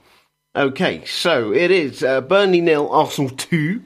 Okay, 0.55 1.05
so 1.05 1.53
it 1.53 1.70
is 1.70 2.03
uh, 2.03 2.20
Burnley 2.20 2.61
nil, 2.61 2.89
Arsenal 2.91 3.31
2. 3.31 3.83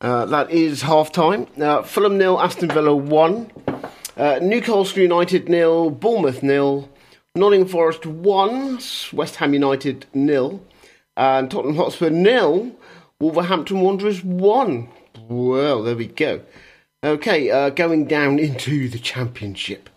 Uh, 0.00 0.24
that 0.26 0.50
is 0.50 0.82
half 0.82 1.12
time. 1.12 1.46
Uh, 1.60 1.82
Fulham 1.82 2.16
nil, 2.16 2.40
Aston 2.40 2.70
Villa 2.70 2.94
1. 2.96 3.50
Uh, 4.16 4.38
Newcastle 4.42 4.98
United 4.98 5.48
nil, 5.48 5.90
Bournemouth 5.90 6.42
nil. 6.42 6.88
Nottingham 7.36 7.68
Forest 7.68 8.06
1, 8.06 8.80
West 9.12 9.36
Ham 9.36 9.54
United 9.54 10.06
nil. 10.12 10.60
And 11.20 11.50
Tottenham 11.50 11.76
Hotspur 11.76 12.08
nil, 12.08 12.72
Wolverhampton 13.20 13.82
Wanderers 13.82 14.24
1. 14.24 14.88
Well, 15.28 15.82
there 15.82 15.94
we 15.94 16.06
go. 16.06 16.40
Okay, 17.04 17.50
uh, 17.50 17.68
going 17.68 18.06
down 18.06 18.38
into 18.38 18.88
the 18.88 18.98
Championship. 18.98 19.90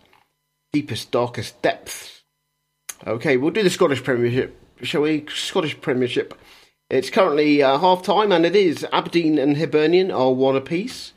Deepest, 0.74 1.10
darkest 1.10 1.62
depths. 1.62 2.24
Okay, 3.06 3.38
we'll 3.38 3.52
do 3.52 3.62
the 3.62 3.70
Scottish 3.70 4.04
Premiership, 4.04 4.54
shall 4.82 5.00
we? 5.00 5.24
Scottish 5.34 5.80
Premiership. 5.80 6.34
It's 6.90 7.08
currently 7.08 7.62
uh, 7.62 7.78
half 7.78 8.02
time, 8.02 8.30
and 8.30 8.44
it 8.44 8.54
is 8.54 8.86
Aberdeen 8.92 9.38
and 9.38 9.56
Hibernian 9.56 10.10
are 10.10 10.34
one 10.34 10.56
apiece. 10.56 11.14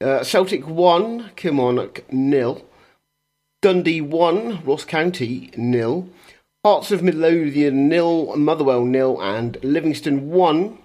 Uh, 0.00 0.22
Celtic 0.22 0.68
1, 0.68 1.32
Kilmarnock 1.34 2.04
nil. 2.12 2.64
Dundee 3.60 4.02
1, 4.02 4.64
Ross 4.64 4.84
County 4.84 5.50
nil. 5.56 6.08
Hearts 6.64 6.92
of 6.92 7.02
Midlothian 7.02 7.88
nil, 7.88 8.36
Motherwell 8.36 8.84
nil, 8.84 9.20
and 9.20 9.58
Livingston 9.64 10.30
1, 10.30 10.78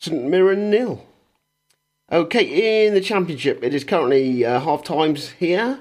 St 0.00 0.24
Mirren 0.24 0.70
nil. 0.70 1.04
Okay, 2.10 2.86
in 2.86 2.94
the 2.94 3.02
Championship, 3.02 3.62
it 3.62 3.74
is 3.74 3.84
currently 3.84 4.46
uh, 4.46 4.60
half 4.60 4.82
times 4.82 5.32
here. 5.32 5.80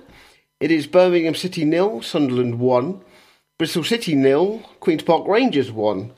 It 0.60 0.72
is 0.72 0.88
Birmingham 0.88 1.36
City 1.36 1.64
nil, 1.64 2.02
Sunderland 2.02 2.60
1. 2.60 3.00
Bristol 3.58 3.86
City 3.86 4.14
nil, 4.14 4.60
Queen's 4.82 5.04
Park 5.04 5.26
Rangers 5.26 5.72
1. 5.72 6.12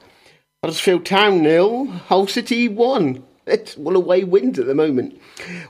Huddersfield 0.64 1.06
Town 1.06 1.44
nil, 1.44 1.86
Hull 1.86 2.26
City 2.26 2.68
1. 2.68 3.24
It's 3.46 3.78
one 3.78 3.96
away 3.96 4.24
wins 4.24 4.58
at 4.58 4.66
the 4.66 4.74
moment. 4.74 5.20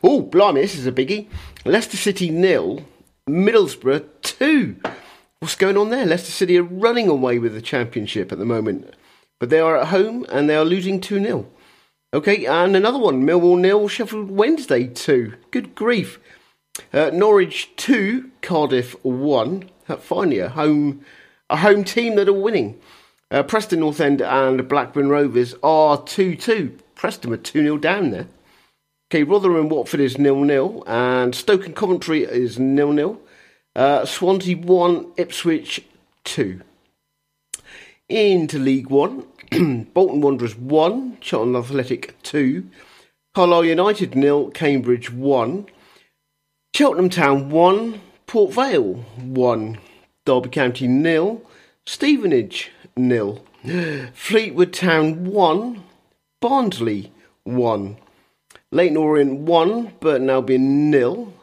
Oh, 0.02 0.22
blimey, 0.22 0.62
this 0.62 0.76
is 0.76 0.88
a 0.88 0.92
biggie. 0.92 1.28
Leicester 1.66 1.98
City 1.98 2.30
nil, 2.30 2.86
Middlesbrough 3.30 4.08
2. 4.22 4.78
What's 5.42 5.56
going 5.56 5.76
on 5.76 5.90
there? 5.90 6.06
Leicester 6.06 6.32
City 6.32 6.56
are 6.60 6.64
running 6.64 7.08
away 7.08 7.40
with 7.40 7.56
the 7.56 7.64
championship 7.64 8.32
at 8.32 8.38
the 8.38 8.46
moment. 8.46 8.94
But 9.40 9.50
they 9.50 9.60
are 9.60 9.76
at 9.76 9.88
home 9.88 10.24
and 10.30 10.48
they 10.48 10.56
are 10.56 10.64
losing 10.64 11.02
2 11.02 11.20
0. 11.20 11.48
Okay, 12.14 12.46
and 12.46 12.76
another 12.76 13.00
one 13.00 13.26
Millwall 13.26 13.58
nil, 13.58 13.88
Sheffield 13.88 14.30
Wednesday 14.30 14.86
2. 14.86 15.34
Good 15.50 15.74
grief. 15.74 16.20
Uh, 16.94 17.10
Norwich 17.12 17.72
2, 17.78 18.30
Cardiff 18.44 18.96
1. 19.04 19.68
Uh, 19.90 19.96
finally, 19.96 20.38
a 20.38 20.50
home, 20.50 21.04
a 21.50 21.58
home 21.58 21.84
team 21.86 22.18
that 22.18 22.30
are 22.30 22.34
winning. 22.34 22.80
Uh, 23.32 23.42
Preston 23.42 23.80
North 23.80 24.00
End 24.00 24.22
and 24.22 24.70
Blackburn 24.70 25.10
Rovers 25.10 25.56
are 25.64 26.04
2 26.04 26.36
2. 26.36 26.78
Preston 26.94 27.34
are 27.34 27.38
2 27.38 27.64
0 27.64 27.78
down 27.78 28.12
there. 28.12 28.28
Okay, 29.10 29.24
Rotherham 29.24 29.62
and 29.62 29.72
Watford 29.72 30.02
is 30.02 30.14
0 30.14 30.46
0. 30.46 30.84
And 30.86 31.34
Stoke 31.34 31.66
and 31.66 31.76
Coventry 31.76 32.26
is 32.26 32.58
0 32.58 32.94
0. 32.96 33.20
Uh, 33.74 34.04
Swansea 34.06 34.58
1, 34.58 35.14
Ipswich 35.16 35.86
2. 36.26 36.62
Into 38.10 38.60
League 38.60 38.90
One, 38.90 39.26
Bolton 39.94 40.20
Wanderers 40.20 40.58
1, 40.58 41.20
Charlton 41.22 41.56
Athletic 41.56 42.22
2, 42.24 42.68
Carlisle 43.34 43.66
United 43.66 44.14
0, 44.14 44.48
Cambridge 44.48 45.10
1, 45.10 45.68
Cheltenham 46.76 47.10
Town 47.10 47.50
1, 47.50 48.02
Port 48.28 48.54
Vale 48.54 48.94
1, 48.94 49.80
Derby 50.26 50.50
County 50.50 50.88
0, 51.02 51.42
Stevenage 51.86 52.72
0, 53.00 53.42
Fleetwood 54.14 54.74
Town 54.74 55.24
1, 55.24 55.84
Barnsley 56.42 57.14
1, 57.46 57.98
Leyton 58.74 58.98
Orient 58.98 59.40
1, 59.40 59.94
Burton 60.02 60.30
Albion 60.30 60.92
0, 60.92 61.34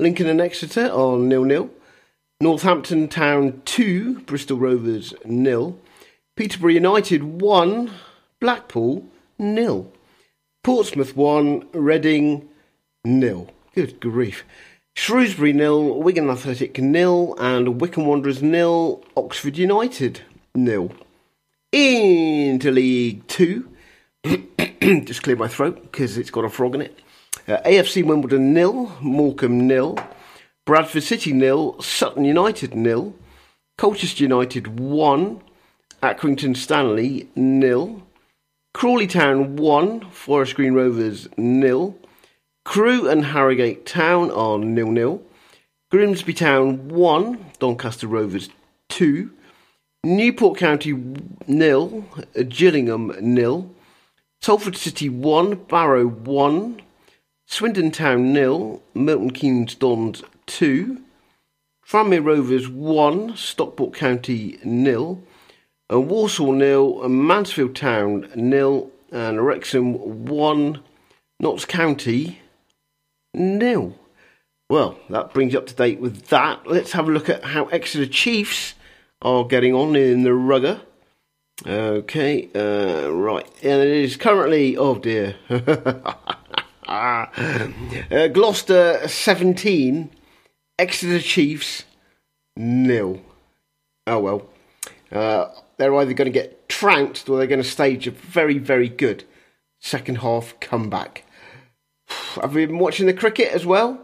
Lincoln 0.00 0.26
and 0.26 0.40
Exeter 0.40 0.90
are 0.90 1.18
0 1.18 1.48
0. 1.48 1.70
Northampton 2.38 3.08
Town 3.08 3.62
2, 3.64 4.20
Bristol 4.20 4.58
Rovers 4.58 5.14
0. 5.26 5.78
Peterborough 6.36 6.70
United 6.70 7.22
1, 7.40 7.90
Blackpool 8.40 9.06
0. 9.40 9.90
Portsmouth 10.62 11.16
1, 11.16 11.66
Reading 11.72 12.46
0. 13.06 13.46
Good 13.74 14.00
grief. 14.00 14.44
Shrewsbury 14.94 15.54
0, 15.54 15.94
Wigan 15.94 16.28
Athletic 16.28 16.76
0, 16.76 17.34
and 17.38 17.80
Wycombe 17.80 18.04
Wanderers 18.04 18.40
0, 18.40 19.02
Oxford 19.16 19.56
United 19.56 20.20
0. 20.58 20.90
Into 21.72 22.70
League 22.70 23.26
2. 23.28 23.66
Just 25.04 25.22
clear 25.22 25.36
my 25.36 25.48
throat 25.48 25.80
because 25.80 26.18
it's 26.18 26.30
got 26.30 26.44
a 26.44 26.50
frog 26.50 26.74
in 26.74 26.82
it. 26.82 26.98
Uh, 27.48 27.56
AFC 27.64 28.04
Wimbledon 28.04 28.52
nil, 28.52 28.92
Morecambe 29.00 29.66
nil, 29.66 29.96
Bradford 30.66 31.04
City 31.04 31.32
nil, 31.32 31.80
Sutton 31.80 32.24
United 32.24 32.74
nil, 32.74 33.14
Colchester 33.78 34.24
United 34.24 34.80
one, 34.80 35.40
Accrington 36.02 36.56
Stanley 36.56 37.28
nil, 37.36 38.02
Crawley 38.74 39.06
Town 39.06 39.54
one, 39.54 40.00
Forest 40.10 40.56
Green 40.56 40.74
Rovers 40.74 41.28
nil, 41.36 41.96
Crewe 42.64 43.08
and 43.08 43.26
Harrogate 43.26 43.86
Town 43.86 44.32
are 44.32 44.58
nil 44.58 44.90
nil, 44.90 45.22
Grimsby 45.92 46.34
Town 46.34 46.88
one, 46.88 47.46
Doncaster 47.60 48.08
Rovers 48.08 48.48
two, 48.88 49.30
Newport 50.02 50.58
County 50.58 50.94
nil, 51.46 52.04
Gillingham 52.48 53.14
nil, 53.20 53.70
Salford 54.40 54.76
City 54.76 55.08
one, 55.08 55.54
Barrow 55.54 56.06
one. 56.08 56.82
Swindon 57.48 57.92
Town 57.92 58.32
nil, 58.32 58.82
Milton 58.92 59.30
Keynes 59.30 59.76
Dons 59.76 60.24
two, 60.46 61.02
Tranmere 61.88 62.24
Rovers 62.24 62.68
one, 62.68 63.36
Stockport 63.36 63.94
County 63.94 64.58
nil, 64.64 65.22
and 65.88 66.08
Walsall 66.08 66.52
nil, 66.52 67.02
and 67.02 67.26
Mansfield 67.26 67.76
Town 67.76 68.28
nil, 68.34 68.90
and 69.12 69.44
Wrexham 69.44 70.24
one, 70.24 70.80
Notts 71.38 71.64
County 71.64 72.40
nil. 73.34 73.98
Well, 74.68 74.98
that 75.10 75.32
brings 75.32 75.52
you 75.52 75.60
up 75.60 75.66
to 75.66 75.74
date 75.74 76.00
with 76.00 76.26
that. 76.28 76.66
Let's 76.66 76.92
have 76.92 77.08
a 77.08 77.12
look 77.12 77.28
at 77.28 77.44
how 77.44 77.66
Exeter 77.66 78.06
Chiefs 78.06 78.74
are 79.22 79.44
getting 79.44 79.74
on 79.74 79.94
in 79.94 80.24
the 80.24 80.34
rugger. 80.34 80.80
Okay, 81.64 82.48
uh, 82.54 83.08
right, 83.10 83.46
and 83.62 83.80
it 83.80 83.88
is 83.88 84.16
currently 84.16 84.76
oh 84.76 84.96
dear. 84.96 85.36
uh, 86.88 88.28
Gloucester 88.28 89.06
17, 89.06 90.10
Exeter 90.78 91.20
Chiefs 91.20 91.84
nil. 92.56 93.22
Oh 94.06 94.18
well. 94.20 94.48
Uh, 95.10 95.48
they're 95.76 95.94
either 95.94 96.14
going 96.14 96.26
to 96.26 96.38
get 96.38 96.68
trounced 96.68 97.28
or 97.28 97.38
they're 97.38 97.46
going 97.46 97.62
to 97.62 97.68
stage 97.68 98.06
a 98.06 98.10
very, 98.10 98.58
very 98.58 98.88
good 98.88 99.24
second 99.80 100.18
half 100.18 100.58
comeback. 100.60 101.24
I've 102.42 102.54
been 102.54 102.78
watching 102.78 103.06
the 103.06 103.12
cricket 103.12 103.52
as 103.52 103.64
well? 103.64 104.00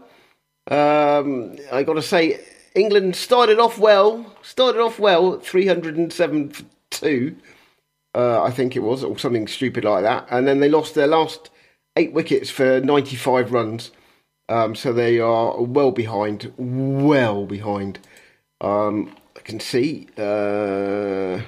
Um, 0.69 1.57
I 1.71 1.83
got 1.83 1.93
to 1.93 2.01
say, 2.01 2.39
England 2.75 3.15
started 3.15 3.59
off 3.59 3.77
well. 3.77 4.33
Started 4.41 4.81
off 4.81 4.99
well, 4.99 5.39
307 5.39 6.49
for 6.49 6.63
two, 6.89 7.35
uh, 8.15 8.43
I 8.43 8.51
think 8.51 8.75
it 8.75 8.81
was, 8.81 9.03
or 9.03 9.17
something 9.17 9.47
stupid 9.47 9.83
like 9.83 10.03
that. 10.03 10.27
And 10.29 10.47
then 10.47 10.59
they 10.59 10.69
lost 10.69 10.95
their 10.95 11.07
last 11.07 11.49
eight 11.95 12.13
wickets 12.13 12.49
for 12.49 12.79
95 12.79 13.51
runs. 13.51 13.91
Um, 14.49 14.75
so 14.75 14.91
they 14.93 15.19
are 15.19 15.61
well 15.61 15.91
behind, 15.91 16.51
well 16.57 17.45
behind. 17.45 17.99
Um, 18.61 19.15
I 19.35 19.39
can 19.39 19.59
see. 19.59 20.07
Uh, 20.17 21.41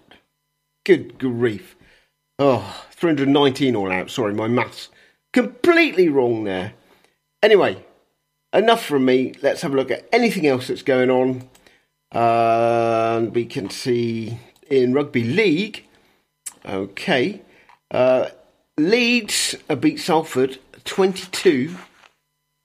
Good 0.86 1.18
grief. 1.18 1.76
Oh, 2.38 2.86
319 3.02 3.76
all 3.76 3.92
out. 3.92 4.12
Sorry, 4.12 4.32
my 4.32 4.48
maths 4.48 4.90
completely 5.34 6.08
wrong 6.08 6.44
there. 6.44 6.74
Anyway, 7.42 7.84
enough 8.54 8.86
from 8.86 9.06
me. 9.06 9.34
Let's 9.42 9.64
have 9.64 9.74
a 9.74 9.76
look 9.76 9.90
at 9.90 10.08
anything 10.14 10.46
else 10.46 10.68
that's 10.68 10.84
going 10.84 11.10
on. 11.10 11.50
And 12.12 13.34
we 13.34 13.46
can 13.46 13.72
see 13.72 14.38
in 14.70 14.94
rugby 14.94 15.24
league, 15.24 15.88
okay, 16.64 17.42
uh, 17.90 18.30
Leeds 18.78 19.56
uh, 19.68 19.76
beat 19.76 20.00
Salford 20.00 20.60
22 20.84 21.76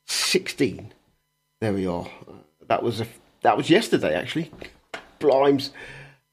16. 0.06 0.92
There 1.62 1.72
we 1.72 1.86
are. 1.86 2.06
Uh, 2.28 2.32
That 2.68 2.82
was 2.82 3.00
a, 3.00 3.06
that 3.40 3.56
was 3.56 3.70
yesterday 3.70 4.14
actually. 4.14 4.50
Blimes. 5.18 5.70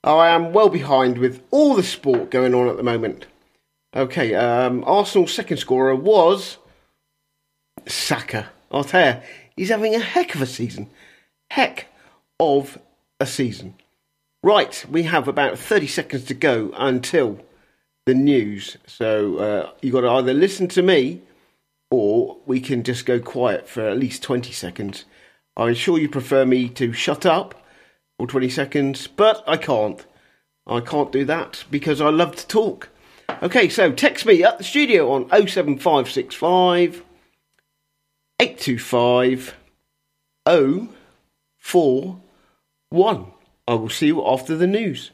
I 0.03 0.27
am 0.27 0.51
well 0.51 0.67
behind 0.67 1.17
with 1.17 1.41
all 1.51 1.73
the 1.73 1.83
sport 1.83 2.29
going 2.29 2.53
on 2.53 2.67
at 2.67 2.75
the 2.75 2.83
moment. 2.83 3.27
Okay, 3.95 4.33
um, 4.33 4.83
Arsenal's 4.87 5.33
second 5.33 5.57
scorer 5.57 5.95
was 5.95 6.57
Saka. 7.87 8.49
You, 8.71 9.21
he's 9.55 9.69
having 9.69 9.93
a 9.93 9.99
heck 9.99 10.33
of 10.33 10.41
a 10.41 10.47
season. 10.47 10.89
Heck 11.51 11.87
of 12.39 12.79
a 13.19 13.27
season. 13.27 13.75
Right, 14.41 14.83
we 14.89 15.03
have 15.03 15.27
about 15.27 15.59
30 15.59 15.85
seconds 15.85 16.25
to 16.25 16.33
go 16.33 16.71
until 16.75 17.39
the 18.07 18.15
news. 18.15 18.77
So 18.87 19.37
uh, 19.37 19.71
you've 19.81 19.93
got 19.93 20.01
to 20.01 20.09
either 20.09 20.33
listen 20.33 20.67
to 20.69 20.81
me 20.81 21.21
or 21.91 22.37
we 22.47 22.59
can 22.59 22.81
just 22.81 23.05
go 23.05 23.19
quiet 23.19 23.69
for 23.69 23.87
at 23.87 23.99
least 23.99 24.23
20 24.23 24.51
seconds. 24.51 25.05
I'm 25.55 25.75
sure 25.75 25.99
you 25.99 26.09
prefer 26.09 26.47
me 26.47 26.67
to 26.69 26.93
shut 26.93 27.27
up 27.27 27.53
for 28.17 28.25
20 28.25 28.49
seconds, 28.49 29.05
but 29.05 29.43
I 29.45 29.57
can't. 29.57 30.03
I 30.65 30.79
can't 30.79 31.11
do 31.11 31.25
that 31.25 31.63
because 31.69 32.01
I 32.01 32.09
love 32.09 32.35
to 32.37 32.47
talk. 32.47 32.89
Okay, 33.41 33.69
so 33.69 33.91
text 33.91 34.25
me 34.25 34.43
at 34.43 34.57
the 34.57 34.63
studio 34.63 35.11
on 35.11 35.29
07565 35.29 37.03
825 38.39 39.55
041. 40.45 43.31
I 43.67 43.73
will 43.73 43.89
see 43.89 44.07
you 44.07 44.25
after 44.25 44.57
the 44.57 44.67
news. 44.67 45.11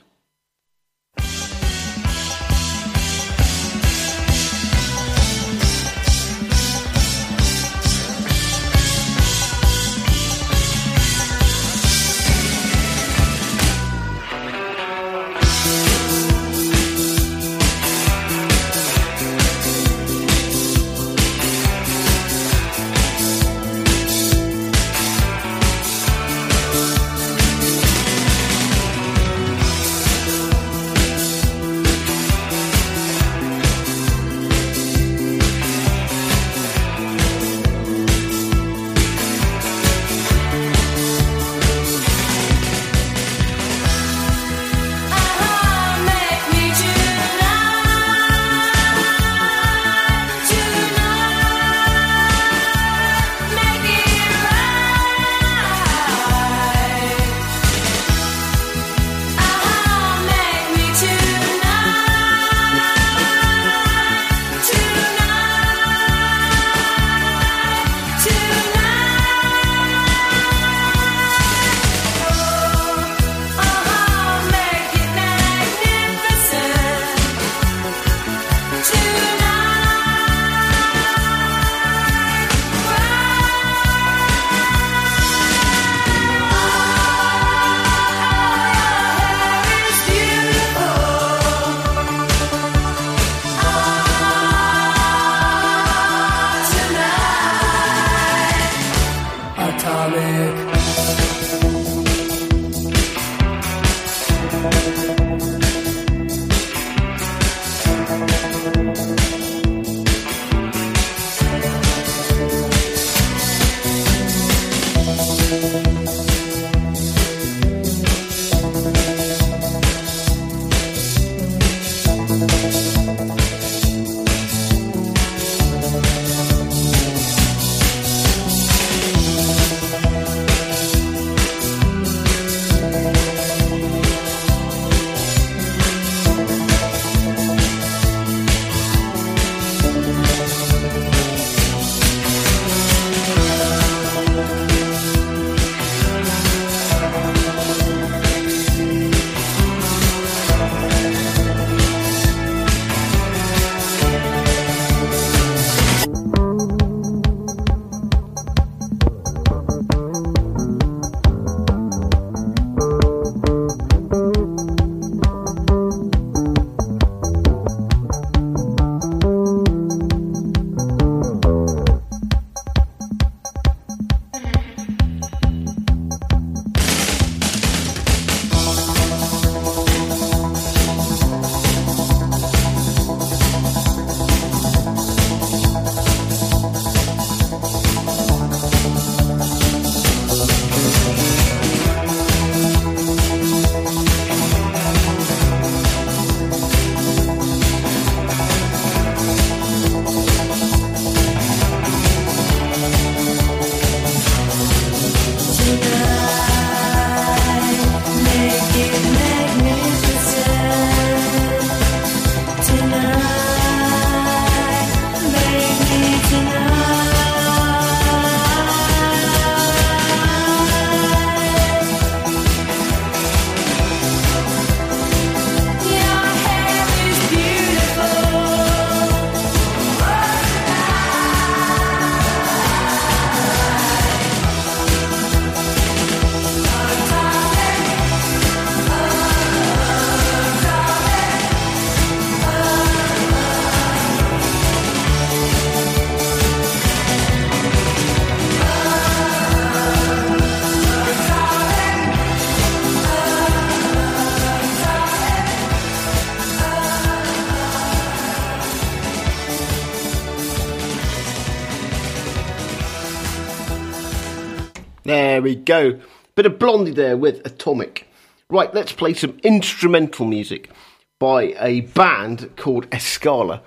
Go. 265.69 265.99
Bit 266.35 266.47
of 266.47 266.57
Blondie 266.57 266.91
there 266.91 267.15
with 267.15 267.45
Atomic. 267.45 268.07
Right, 268.49 268.73
let's 268.73 268.91
play 268.91 269.13
some 269.13 269.39
instrumental 269.43 270.25
music 270.25 270.71
by 271.19 271.53
a 271.59 271.81
band 271.81 272.55
called 272.55 272.89
Escala, 272.89 273.61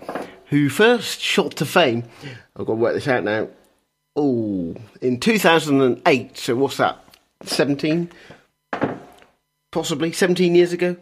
who 0.46 0.68
first 0.68 1.20
shot 1.20 1.53
to 1.57 1.66
fame. 1.66 2.03
I've 2.57 2.66
got 2.66 2.72
to 2.72 2.80
work 2.80 2.94
this 2.94 3.07
out 3.07 3.22
now. 3.22 3.48
Oh, 4.16 4.74
in 5.00 5.20
2008. 5.20 6.36
So 6.36 6.57
what's 6.57 6.78
that? 6.78 6.98
17? 7.44 8.11
Possibly 9.70 10.12
17 10.12 10.55
years 10.57 10.72
ago. 10.72 10.96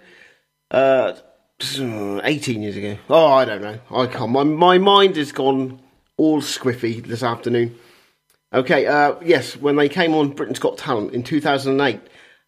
Uh, 0.70 1.14
18 1.62 2.62
years 2.62 2.76
ago. 2.76 2.98
Oh, 3.08 3.32
I 3.32 3.44
don't 3.46 3.62
know. 3.62 3.78
I 3.90 4.06
can't. 4.06 4.30
My, 4.30 4.44
my 4.44 4.78
mind 4.78 5.16
has 5.16 5.32
gone 5.32 5.80
all 6.18 6.42
squiffy 6.42 7.02
this 7.02 7.22
afternoon. 7.22 7.78
Okay, 8.52 8.86
uh, 8.86 9.14
yes, 9.22 9.56
when 9.56 9.76
they 9.76 9.88
came 9.88 10.12
on 10.12 10.30
Britain's 10.30 10.58
Got 10.58 10.76
Talent 10.76 11.14
in 11.14 11.22
2008 11.22 12.00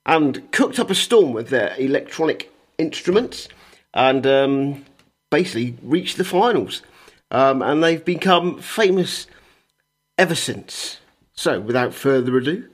and 0.05 0.50
cooked 0.50 0.80
up 0.80 0.90
a 0.90 0.96
storm 0.96 1.32
with 1.32 1.48
their 1.48 1.76
electronic 1.78 2.53
instruments 2.76 3.46
and 3.94 4.26
um, 4.26 4.84
basically 5.30 5.76
reached 5.80 6.16
the 6.16 6.24
finals. 6.24 6.82
Um, 7.30 7.62
and 7.62 7.82
they've 7.82 8.05
become 8.05 8.61
famous 8.61 9.28
ever 10.18 10.34
since. 10.34 10.98
So, 11.34 11.61
without 11.61 11.94
further 11.94 12.36
ado, 12.36 12.68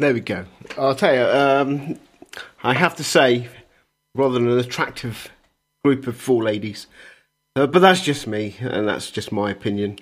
There 0.00 0.14
we 0.14 0.20
go. 0.20 0.44
I'll 0.76 0.94
tell 0.94 1.12
you, 1.12 1.22
um, 1.22 1.98
I 2.62 2.72
have 2.74 2.94
to 2.96 3.04
say, 3.04 3.48
rather 4.14 4.34
than 4.34 4.48
an 4.48 4.58
attractive 4.58 5.28
group 5.82 6.06
of 6.06 6.16
four 6.16 6.44
ladies, 6.44 6.86
uh, 7.56 7.66
but 7.66 7.80
that's 7.80 8.02
just 8.02 8.28
me, 8.28 8.54
and 8.60 8.86
that's 8.86 9.10
just 9.10 9.32
my 9.32 9.50
opinion. 9.50 9.98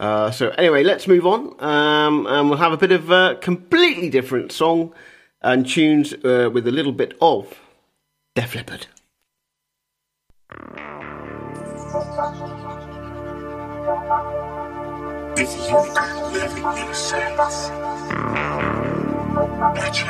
Uh, 0.00 0.30
so 0.30 0.48
anyway, 0.50 0.82
let's 0.82 1.06
move 1.06 1.26
on, 1.26 1.62
um, 1.62 2.26
and 2.26 2.48
we'll 2.48 2.58
have 2.58 2.72
a 2.72 2.78
bit 2.78 2.90
of 2.90 3.10
a 3.10 3.36
completely 3.42 4.08
different 4.08 4.50
song 4.50 4.94
and 5.42 5.68
tunes 5.68 6.14
uh, 6.24 6.48
with 6.50 6.66
a 6.66 6.72
little 6.72 6.92
bit 6.92 7.14
of 7.20 7.60
Def 8.34 8.54
Leppard. 8.54 8.86
If 15.36 15.54
you 15.68 15.76
in 16.76 18.67
sense, 19.58 20.04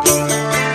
watch 0.00 0.69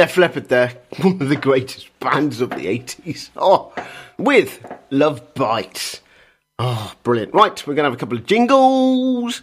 Def 0.00 0.16
Leppard 0.16 0.48
there. 0.48 0.72
One 1.02 1.20
of 1.20 1.28
the 1.28 1.36
greatest 1.36 1.90
bands 2.00 2.40
of 2.40 2.48
the 2.48 2.64
80s. 2.64 3.28
Oh, 3.36 3.70
with 4.16 4.64
Love 4.88 5.34
Bites. 5.34 6.00
Oh, 6.58 6.94
brilliant. 7.02 7.34
Right, 7.34 7.66
we're 7.66 7.74
going 7.74 7.84
to 7.84 7.90
have 7.90 7.98
a 7.98 8.00
couple 8.00 8.16
of 8.16 8.24
jingles, 8.24 9.42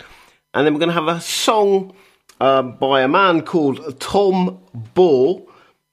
and 0.55 0.65
then 0.65 0.73
we're 0.73 0.79
going 0.79 0.89
to 0.89 0.95
have 0.95 1.09
a 1.09 1.21
song 1.21 1.93
um, 2.41 2.75
by 2.77 3.03
a 3.03 3.07
man 3.07 3.43
called 3.43 3.99
Tom 3.99 4.57
Ball, 4.95 5.47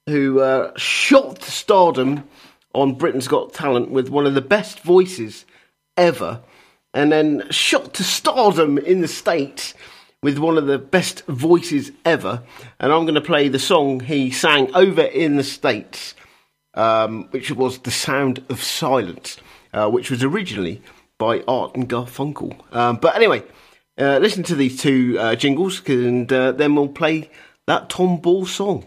who 0.06 0.40
uh, 0.40 0.72
shot 0.78 1.42
to 1.42 1.50
stardom 1.50 2.26
on 2.72 2.94
Britain's 2.94 3.28
Got 3.28 3.52
Talent 3.52 3.90
with 3.90 4.08
one 4.08 4.24
of 4.24 4.32
the 4.32 4.40
best 4.40 4.80
voices 4.80 5.44
ever, 5.98 6.40
and 6.94 7.12
then 7.12 7.50
shot 7.50 7.92
to 7.92 8.02
stardom 8.02 8.78
in 8.78 9.02
the 9.02 9.08
States 9.08 9.74
with 10.24 10.38
one 10.38 10.56
of 10.56 10.66
the 10.66 10.78
best 10.78 11.22
voices 11.26 11.92
ever. 12.06 12.42
And 12.80 12.90
I'm 12.90 13.02
going 13.02 13.14
to 13.14 13.20
play 13.20 13.48
the 13.48 13.59
song 13.59 14.01
he 14.01 14.30
sang 14.30 14.74
over 14.74 15.02
in 15.02 15.36
the 15.36 15.44
States, 15.44 16.14
um, 16.72 17.28
which 17.30 17.51
was 17.51 17.80
The 17.80 17.90
Sound 17.90 18.42
of 18.48 18.62
Silence, 18.62 19.36
uh, 19.74 19.90
which 19.90 20.10
was 20.10 20.24
originally 20.24 20.80
by 21.18 21.42
Art 21.46 21.76
and 21.76 21.90
Garfunkel. 21.90 22.59
Um, 22.74 22.96
but 22.96 23.14
anyway, 23.14 23.42
uh, 23.98 24.16
listen 24.16 24.42
to 24.44 24.55
these 24.55 24.80
two 24.80 25.18
uh, 25.20 25.34
jingles, 25.34 25.86
and 25.86 26.32
uh, 26.32 26.52
then 26.52 26.74
we'll 26.74 26.88
play 26.88 27.30
that 27.66 27.90
Tom 27.90 28.16
Ball 28.16 28.46
song. 28.46 28.86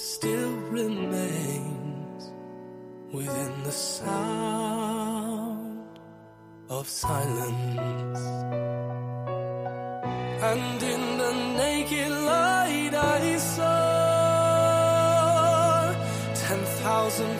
still 0.00 0.56
remains 0.70 2.32
within 3.12 3.62
the 3.64 3.70
sound 3.70 5.20
of 6.70 6.88
silence. 6.88 8.20
And 10.50 10.82
in 10.82 11.18
the 11.18 11.32
naked 11.58 12.10
light, 12.10 12.94
I 12.94 13.36
saw 13.36 13.90
ten 16.34 16.64
thousand 16.80 17.36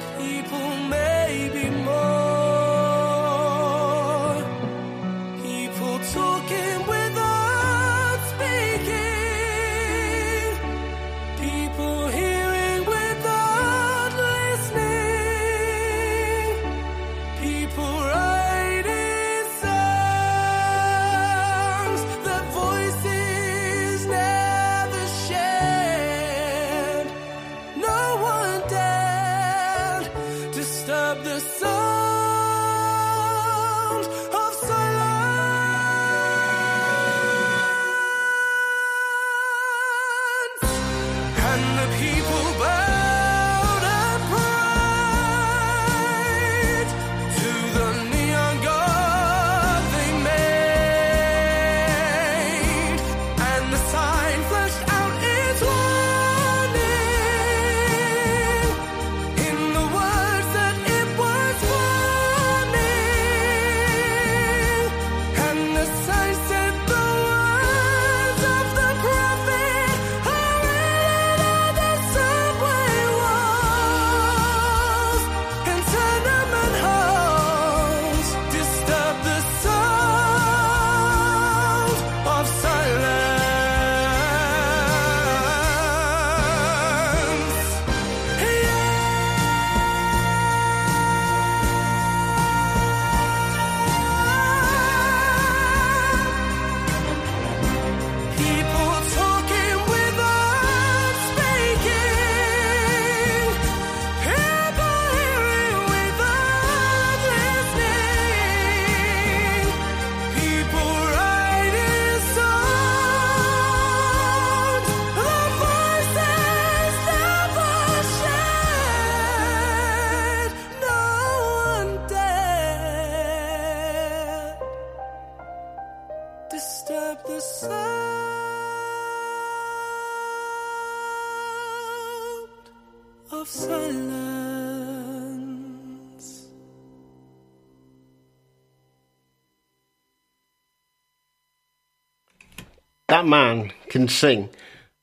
That 143.20 143.26
man 143.26 143.72
can 143.90 144.08
sing. 144.08 144.48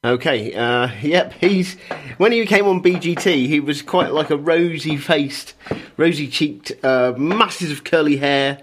Okay, 0.03 0.51
uh, 0.55 0.89
yep, 1.03 1.33
he's. 1.33 1.77
When 2.17 2.31
he 2.31 2.43
came 2.47 2.65
on 2.65 2.81
BGT, 2.81 3.45
he 3.45 3.59
was 3.59 3.83
quite 3.83 4.11
like 4.11 4.31
a 4.31 4.37
rosy 4.37 4.97
faced, 4.97 5.53
rosy 5.97 6.27
cheeked, 6.27 6.71
uh, 6.83 7.13
masses 7.15 7.69
of 7.69 7.83
curly 7.83 8.17
hair, 8.17 8.59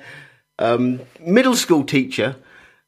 um, 0.59 1.03
middle 1.21 1.55
school 1.55 1.85
teacher. 1.85 2.35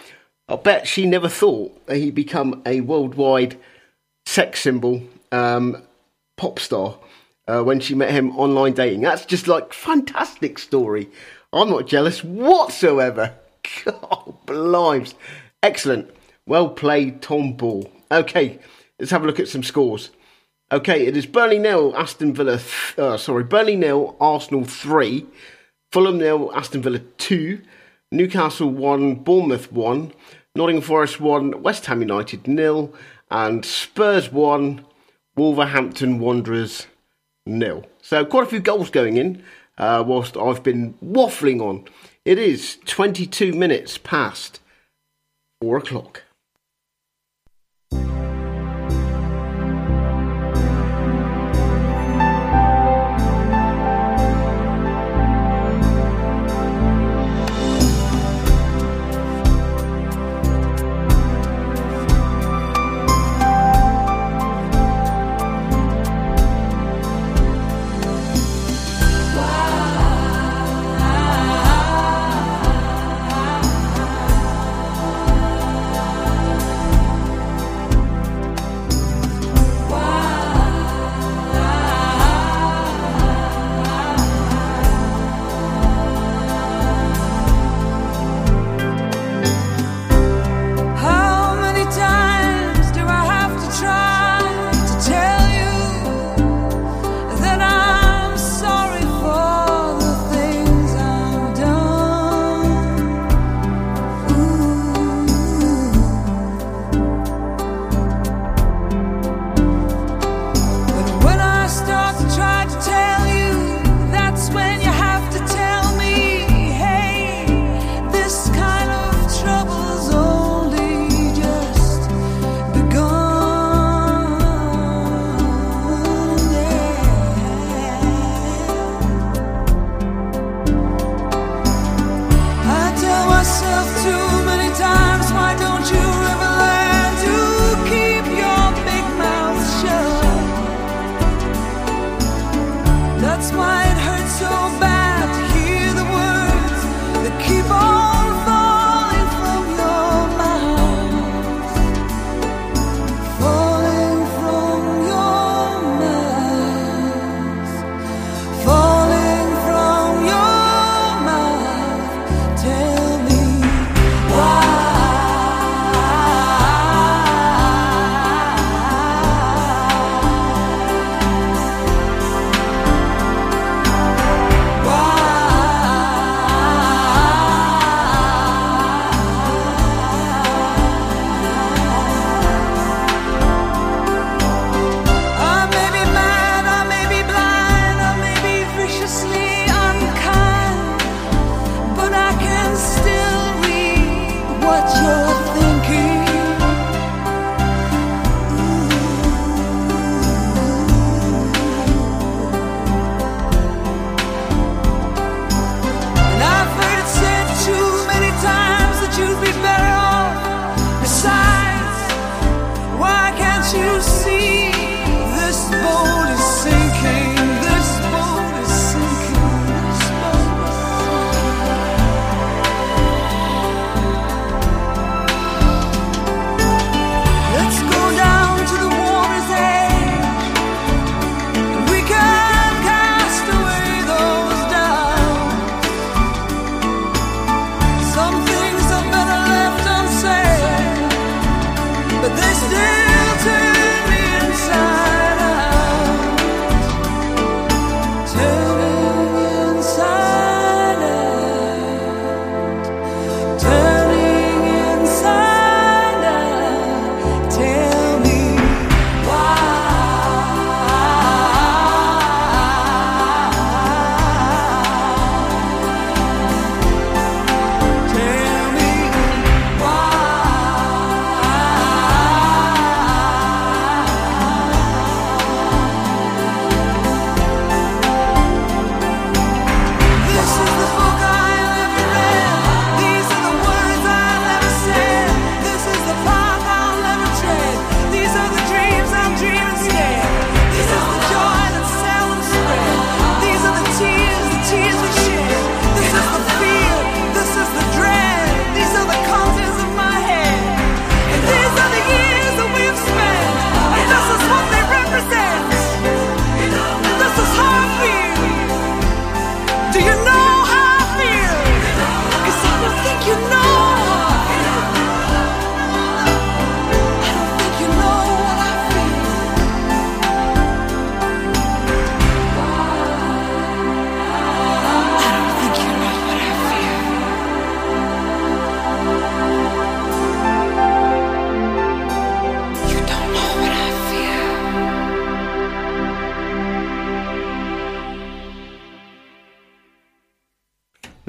I 0.48 0.56
bet 0.56 0.88
she 0.88 1.06
never 1.06 1.30
thought 1.30 1.85
that 1.85 1.98
he'd 1.98 2.15
become 2.15 2.61
a 2.65 2.81
worldwide 2.81 3.57
sex 4.26 4.61
symbol 4.61 5.03
um, 5.31 5.84
pop 6.38 6.60
star 6.60 6.98
uh, 7.48 7.61
when 7.64 7.80
she 7.80 7.95
met 7.95 8.11
him 8.11 8.38
online 8.38 8.73
dating. 8.73 9.02
That's 9.02 9.26
just 9.26 9.48
like 9.48 9.73
fantastic 9.73 10.57
story. 10.57 11.10
I'm 11.52 11.69
not 11.69 11.88
jealous 11.88 12.23
whatsoever. 12.23 13.35
God, 13.85 14.35
blimes. 14.45 15.15
Excellent. 15.61 16.10
Well 16.45 16.69
played, 16.69 17.22
Tom 17.22 17.53
Ball. 17.53 17.90
Okay, 18.11 18.60
let's 18.99 19.11
have 19.11 19.23
a 19.23 19.27
look 19.27 19.40
at 19.40 19.48
some 19.48 19.64
scores. 19.64 20.10
Okay, 20.72 21.06
it 21.06 21.15
is 21.15 21.26
Burnley 21.26 21.60
nil, 21.60 21.94
Aston 21.95 22.34
Villa. 22.34 22.57
Th- 22.57 22.98
uh, 22.98 23.18
sorry, 23.18 23.44
Burnley 23.44 23.76
nil, 23.76 24.15
Arsenal 24.19 24.65
three, 24.65 25.26
Fulham 25.94 26.18
nil, 26.18 26.52
Aston 26.56 26.82
Villa 26.82 26.98
two, 27.20 27.61
Newcastle 28.11 28.68
one, 28.68 29.14
Bournemouth 29.14 29.72
one, 29.72 30.11
Nottingham 30.56 30.82
Forest 30.82 31.20
one, 31.20 31.61
West 31.61 31.86
Ham 31.86 32.02
United 32.02 32.48
nil, 32.48 32.91
and 33.30 33.64
Spurs 33.64 34.32
one, 34.32 34.86
Wolverhampton 35.36 36.18
Wanderers 36.18 36.88
nil. 37.45 37.86
So 38.02 38.26
quite 38.26 38.48
a 38.48 38.49
few 38.49 38.60
goals 38.60 38.90
going 38.90 39.18
in. 39.18 39.44
Uh, 39.78 40.03
whilst 40.06 40.36
I've 40.36 40.64
been 40.64 40.95
waffling 40.95 41.61
on, 41.61 41.86
it 42.26 42.40
is 42.40 42.80
22 42.86 43.53
minutes 43.53 43.99
past 43.99 44.61
four 45.61 45.78
o'clock. 45.78 46.22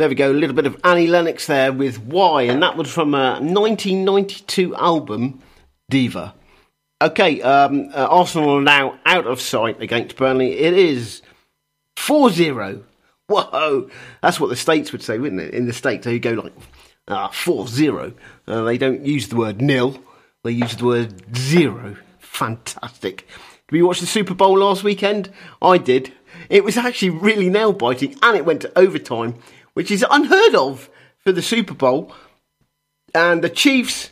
There 0.04 0.10
we 0.10 0.16
go, 0.16 0.32
a 0.32 0.34
little 0.34 0.54
bit 0.54 0.66
of 0.66 0.78
Annie 0.84 1.06
Lennox 1.06 1.46
there 1.46 1.72
with 1.72 1.98
Why, 1.98 2.42
and 2.42 2.62
that 2.62 2.76
was 2.76 2.92
from 2.92 3.14
a 3.14 3.40
1992 3.40 4.76
album, 4.76 5.40
Diva. 5.88 6.34
Okay, 7.00 7.40
um, 7.40 7.88
uh, 7.94 8.06
Arsenal 8.10 8.58
are 8.58 8.60
now 8.60 8.98
out 9.06 9.26
of 9.26 9.40
sight 9.40 9.80
against 9.80 10.16
Burnley. 10.16 10.58
It 10.58 10.74
is 10.74 11.22
4 11.96 12.28
0. 12.28 12.84
Whoa! 13.28 13.88
That's 14.20 14.38
what 14.38 14.50
the 14.50 14.56
States 14.56 14.92
would 14.92 15.02
say, 15.02 15.18
wouldn't 15.18 15.40
it? 15.40 15.54
In 15.54 15.64
the 15.64 15.72
States, 15.72 16.04
they 16.04 16.18
go 16.18 16.32
like 16.32 16.52
ah, 17.08 17.28
4 17.28 17.66
0. 17.66 18.12
Uh, 18.46 18.62
they 18.64 18.76
don't 18.76 19.06
use 19.06 19.28
the 19.28 19.36
word 19.36 19.62
nil, 19.62 19.98
they 20.42 20.50
use 20.50 20.76
the 20.76 20.84
word 20.84 21.34
zero. 21.34 21.96
Fantastic. 22.18 23.26
Did 23.68 23.72
we 23.72 23.80
watch 23.80 24.00
the 24.00 24.06
Super 24.06 24.34
Bowl 24.34 24.58
last 24.58 24.84
weekend? 24.84 25.32
I 25.62 25.78
did. 25.78 26.12
It 26.50 26.62
was 26.62 26.76
actually 26.76 27.08
really 27.08 27.48
nail 27.48 27.72
biting 27.72 28.16
and 28.22 28.36
it 28.36 28.44
went 28.44 28.60
to 28.60 28.78
overtime, 28.78 29.36
which 29.74 29.90
is 29.90 30.04
unheard 30.10 30.54
of 30.54 30.88
for 31.18 31.32
the 31.32 31.42
Super 31.42 31.74
Bowl. 31.74 32.12
And 33.14 33.42
the 33.42 33.50
Chiefs 33.50 34.10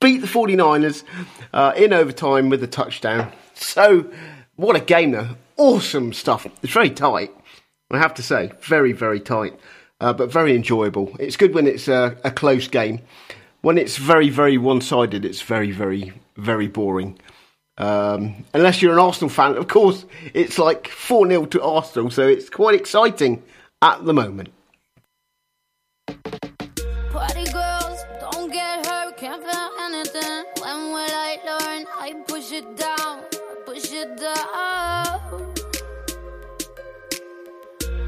beat 0.00 0.18
the 0.18 0.26
49ers 0.26 1.04
uh, 1.52 1.72
in 1.76 1.92
overtime 1.92 2.48
with 2.48 2.62
a 2.62 2.66
touchdown. 2.66 3.30
So, 3.54 4.10
what 4.56 4.76
a 4.76 4.80
game, 4.80 5.12
though. 5.12 5.36
Awesome 5.56 6.12
stuff. 6.12 6.46
It's 6.62 6.72
very 6.72 6.90
tight, 6.90 7.30
I 7.90 7.98
have 7.98 8.14
to 8.14 8.22
say. 8.22 8.52
Very, 8.62 8.92
very 8.92 9.20
tight, 9.20 9.58
uh, 10.00 10.12
but 10.12 10.32
very 10.32 10.56
enjoyable. 10.56 11.14
It's 11.20 11.36
good 11.36 11.54
when 11.54 11.66
it's 11.66 11.86
a, 11.86 12.16
a 12.24 12.30
close 12.30 12.66
game. 12.66 13.00
When 13.60 13.76
it's 13.76 13.98
very, 13.98 14.30
very 14.30 14.56
one 14.56 14.80
sided, 14.80 15.24
it's 15.24 15.42
very, 15.42 15.70
very, 15.70 16.14
very 16.36 16.66
boring. 16.66 17.18
Um, 17.76 18.44
unless 18.54 18.82
you're 18.82 18.92
an 18.92 18.98
Arsenal 18.98 19.30
fan, 19.30 19.56
of 19.56 19.68
course, 19.68 20.04
it's 20.34 20.58
like 20.58 20.88
4 20.88 21.26
0 21.28 21.46
to 21.46 21.62
Arsenal, 21.62 22.10
so 22.10 22.26
it's 22.26 22.50
quite 22.50 22.74
exciting 22.74 23.42
at 23.82 24.04
the 24.04 24.14
moment. 24.14 24.50
Anything. 29.94 30.44
When 30.60 30.92
will 30.92 31.14
I 31.28 31.38
learn? 31.44 31.86
I 31.98 32.14
push 32.26 32.52
it 32.52 32.76
down, 32.76 33.22
push 33.66 33.92
it 33.92 34.16
down. 34.16 35.20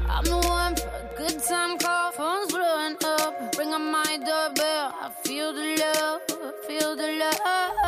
I'm 0.09 0.25
the 0.25 0.37
one 0.47 0.75
for 0.75 0.87
a 0.87 1.09
good 1.17 1.43
time 1.43 1.77
call, 1.77 2.11
phone's 2.11 2.51
blowing 2.51 2.97
up. 3.03 3.55
Ring 3.57 3.73
on 3.73 3.91
my 3.91 4.17
doorbell, 4.17 4.93
I 5.01 5.11
feel 5.23 5.53
the 5.53 5.75
love, 5.83 6.21
I 6.29 6.67
feel 6.67 6.95
the 6.95 7.11
love. 7.19 7.82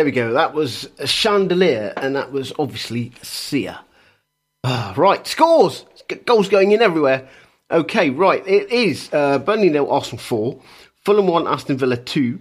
There 0.00 0.06
we 0.06 0.12
go. 0.12 0.32
That 0.32 0.54
was 0.54 0.88
a 0.98 1.06
chandelier, 1.06 1.92
and 1.94 2.16
that 2.16 2.32
was 2.32 2.54
obviously 2.58 3.12
Sia. 3.20 3.80
Ah, 4.64 4.94
right, 4.96 5.26
scores. 5.26 5.84
Goals 6.24 6.48
going 6.48 6.72
in 6.72 6.80
everywhere. 6.80 7.28
Okay, 7.70 8.08
right. 8.08 8.42
It 8.46 8.72
is 8.72 9.10
uh, 9.12 9.38
Burnley 9.40 9.68
nil, 9.68 9.92
Arsenal 9.92 10.16
four, 10.16 10.62
Fulham 11.04 11.26
one, 11.26 11.46
Aston 11.46 11.76
Villa 11.76 11.98
two, 11.98 12.38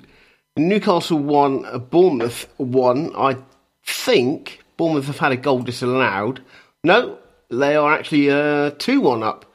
Newcastle 0.56 1.20
one, 1.20 1.66
uh, 1.66 1.80
Bournemouth 1.80 2.48
one. 2.56 3.14
I 3.14 3.36
think 3.84 4.64
Bournemouth 4.78 5.08
have 5.08 5.20
had 5.20 5.34
a 5.34 5.36
goal 5.36 5.60
disallowed. 5.60 6.42
No, 6.86 7.20
they 7.50 7.76
are 7.76 7.92
actually 7.92 8.32
uh, 8.32 8.72
two 8.78 9.02
one 9.02 9.22
up. 9.22 9.54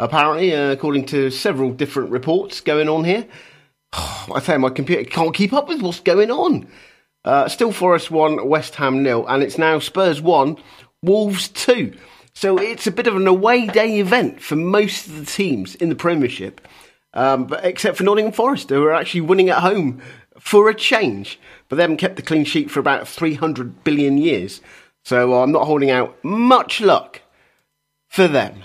Apparently, 0.00 0.52
uh, 0.56 0.72
according 0.72 1.06
to 1.06 1.30
several 1.30 1.70
different 1.70 2.10
reports 2.10 2.60
going 2.60 2.88
on 2.88 3.04
here. 3.04 3.28
I 3.92 4.42
you, 4.44 4.58
my 4.58 4.70
computer 4.70 5.04
can't 5.04 5.32
keep 5.32 5.52
up 5.52 5.68
with 5.68 5.82
what's 5.82 6.00
going 6.00 6.32
on. 6.32 6.66
Uh, 7.24 7.48
still 7.48 7.72
Forest 7.72 8.10
1, 8.10 8.46
West 8.46 8.74
Ham 8.74 9.02
nil, 9.02 9.26
and 9.26 9.42
it's 9.42 9.56
now 9.56 9.78
Spurs 9.78 10.20
1, 10.20 10.58
Wolves 11.02 11.48
2. 11.48 11.96
So 12.34 12.58
it's 12.58 12.86
a 12.86 12.92
bit 12.92 13.06
of 13.06 13.16
an 13.16 13.26
away 13.26 13.66
day 13.66 13.98
event 14.00 14.42
for 14.42 14.56
most 14.56 15.06
of 15.06 15.18
the 15.18 15.24
teams 15.24 15.74
in 15.76 15.88
the 15.88 15.94
Premiership, 15.94 16.60
um, 17.14 17.46
but 17.46 17.64
except 17.64 17.96
for 17.96 18.04
Nottingham 18.04 18.32
Forest, 18.32 18.70
who 18.70 18.84
are 18.84 18.92
actually 18.92 19.22
winning 19.22 19.48
at 19.48 19.60
home 19.60 20.02
for 20.38 20.68
a 20.68 20.74
change. 20.74 21.38
But 21.68 21.76
they 21.76 21.82
haven't 21.82 21.98
kept 21.98 22.16
the 22.16 22.22
clean 22.22 22.44
sheet 22.44 22.70
for 22.70 22.80
about 22.80 23.08
300 23.08 23.84
billion 23.84 24.18
years. 24.18 24.60
So 25.04 25.40
I'm 25.40 25.52
not 25.52 25.66
holding 25.66 25.90
out 25.90 26.22
much 26.24 26.80
luck 26.80 27.22
for 28.08 28.26
them. 28.26 28.64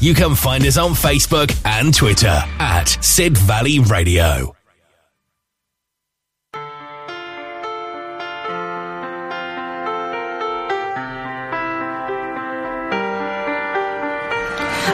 you 0.00 0.14
can 0.14 0.34
find 0.34 0.64
us 0.64 0.78
on 0.78 0.92
Facebook 0.92 1.50
and 1.64 1.92
Twitter 1.92 2.42
at 2.58 2.96
Sid 3.00 3.36
Valley 3.36 3.80
Radio. 3.80 4.54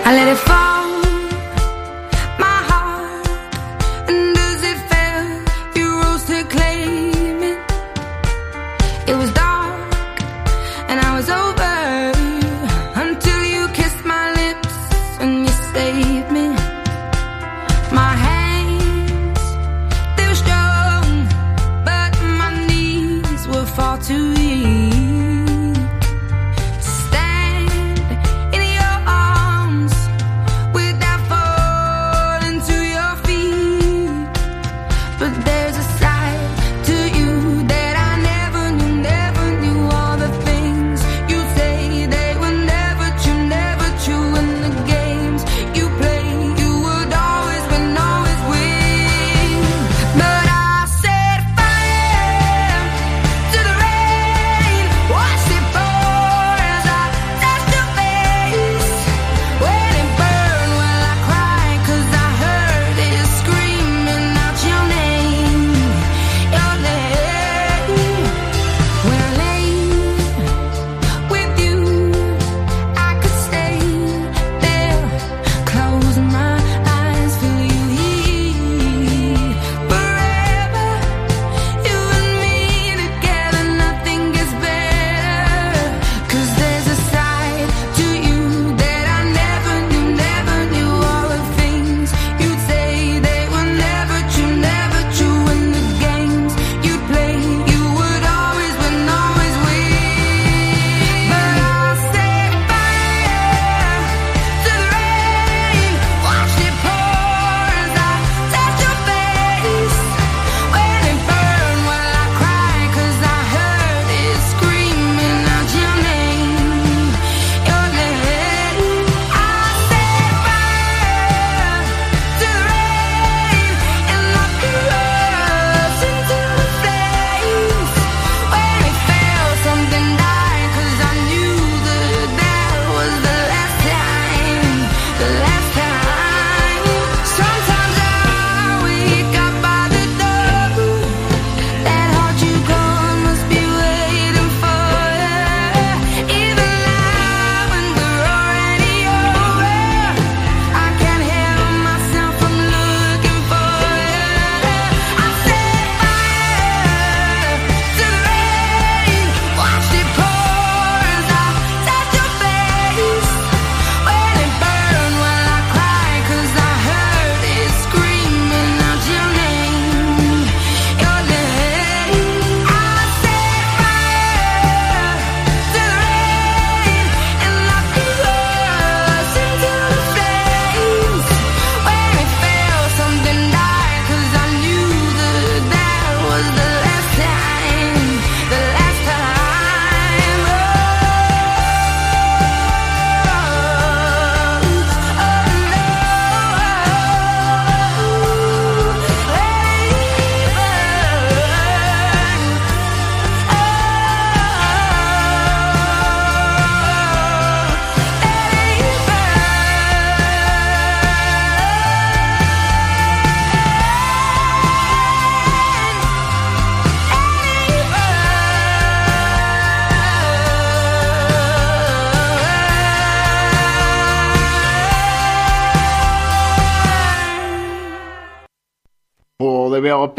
I 0.08 0.14
let 0.14 0.28
it 0.28 0.38
fall, 0.38 0.65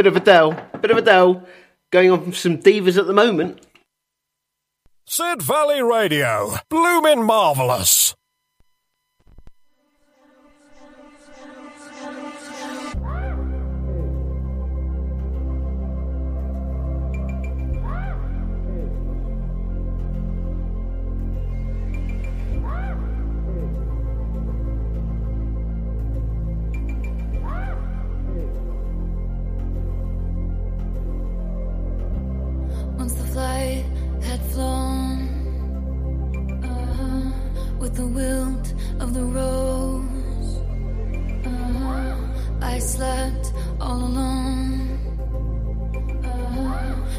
bit 0.07 0.15
of 0.15 0.21
Adele. 0.21 0.69
Bit 0.81 0.91
of 0.91 0.97
Adele. 0.97 1.47
Going 1.91 2.11
on 2.11 2.23
from 2.23 2.33
some 2.33 2.57
divas 2.59 2.97
at 2.97 3.07
the 3.07 3.13
moment. 3.13 3.59
Sid 5.05 5.41
Valley 5.41 5.81
Radio. 5.81 6.55
Bloomin' 6.69 7.23
marvellous. 7.23 8.06
I 43.17 43.31
slept 43.31 43.53
all 43.81 43.97
alone. 43.97 44.99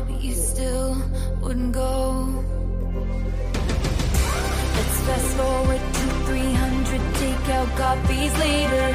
But 0.06 0.20
you 0.22 0.32
still 0.32 0.96
wouldn't 1.42 1.72
go. 1.72 2.44
Let's 4.76 4.98
fast 5.06 5.30
forward 5.38 5.82
to 5.98 6.04
300 6.26 7.00
takeout 7.20 7.70
copies 7.76 8.32
later. 8.38 8.86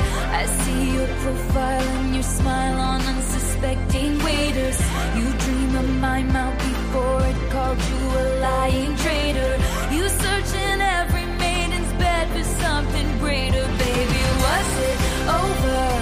I 0.41 0.45
see 0.45 0.95
your 0.95 1.07
profile 1.23 1.88
and 1.97 2.13
your 2.13 2.23
smile 2.23 2.80
on 2.80 3.01
unsuspecting 3.01 4.23
waiters. 4.23 4.80
You 5.17 5.27
dream 5.43 5.75
of 5.75 5.89
my 5.99 6.23
mouth 6.23 6.57
before 6.57 7.21
it 7.31 7.39
called 7.51 7.81
you 7.91 8.03
a 8.23 8.25
lying 8.47 8.95
traitor. 9.03 9.53
You 9.91 10.07
search 10.07 10.51
in 10.67 10.80
every 10.80 11.25
maiden's 11.43 11.91
bed 12.03 12.25
for 12.30 12.45
something 12.63 13.07
greater, 13.19 13.65
baby. 13.84 14.23
Was 14.45 14.69
it 14.89 14.97
over 15.41 15.92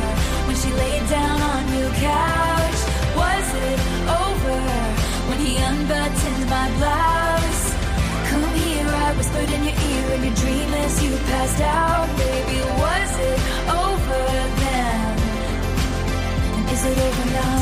laid 0.78 1.04
down 1.10 1.42
on 1.42 1.64
your 1.80 1.92
couch? 1.92 2.80
Was 3.22 3.48
it 3.68 3.80
over 4.24 4.60
when 5.30 5.40
he 5.40 5.58
unbuttoned 5.58 6.46
my 6.50 6.68
blouse? 6.78 7.64
Come 8.30 8.46
here, 8.64 8.88
I 8.88 9.14
whispered 9.18 9.50
in 9.56 9.64
your 9.64 9.78
ear 9.92 10.06
in 10.16 10.24
your 10.24 10.36
dream 10.36 10.70
as 10.86 11.04
you 11.04 11.12
passed 11.30 11.62
out. 11.62 12.08
Baby, 12.18 12.60
was 12.84 13.12
it 13.30 13.40
over 13.84 14.24
then? 14.64 15.18
And 16.56 16.66
is 16.76 16.84
it 16.86 16.98
over 17.08 17.28
now? 17.32 17.62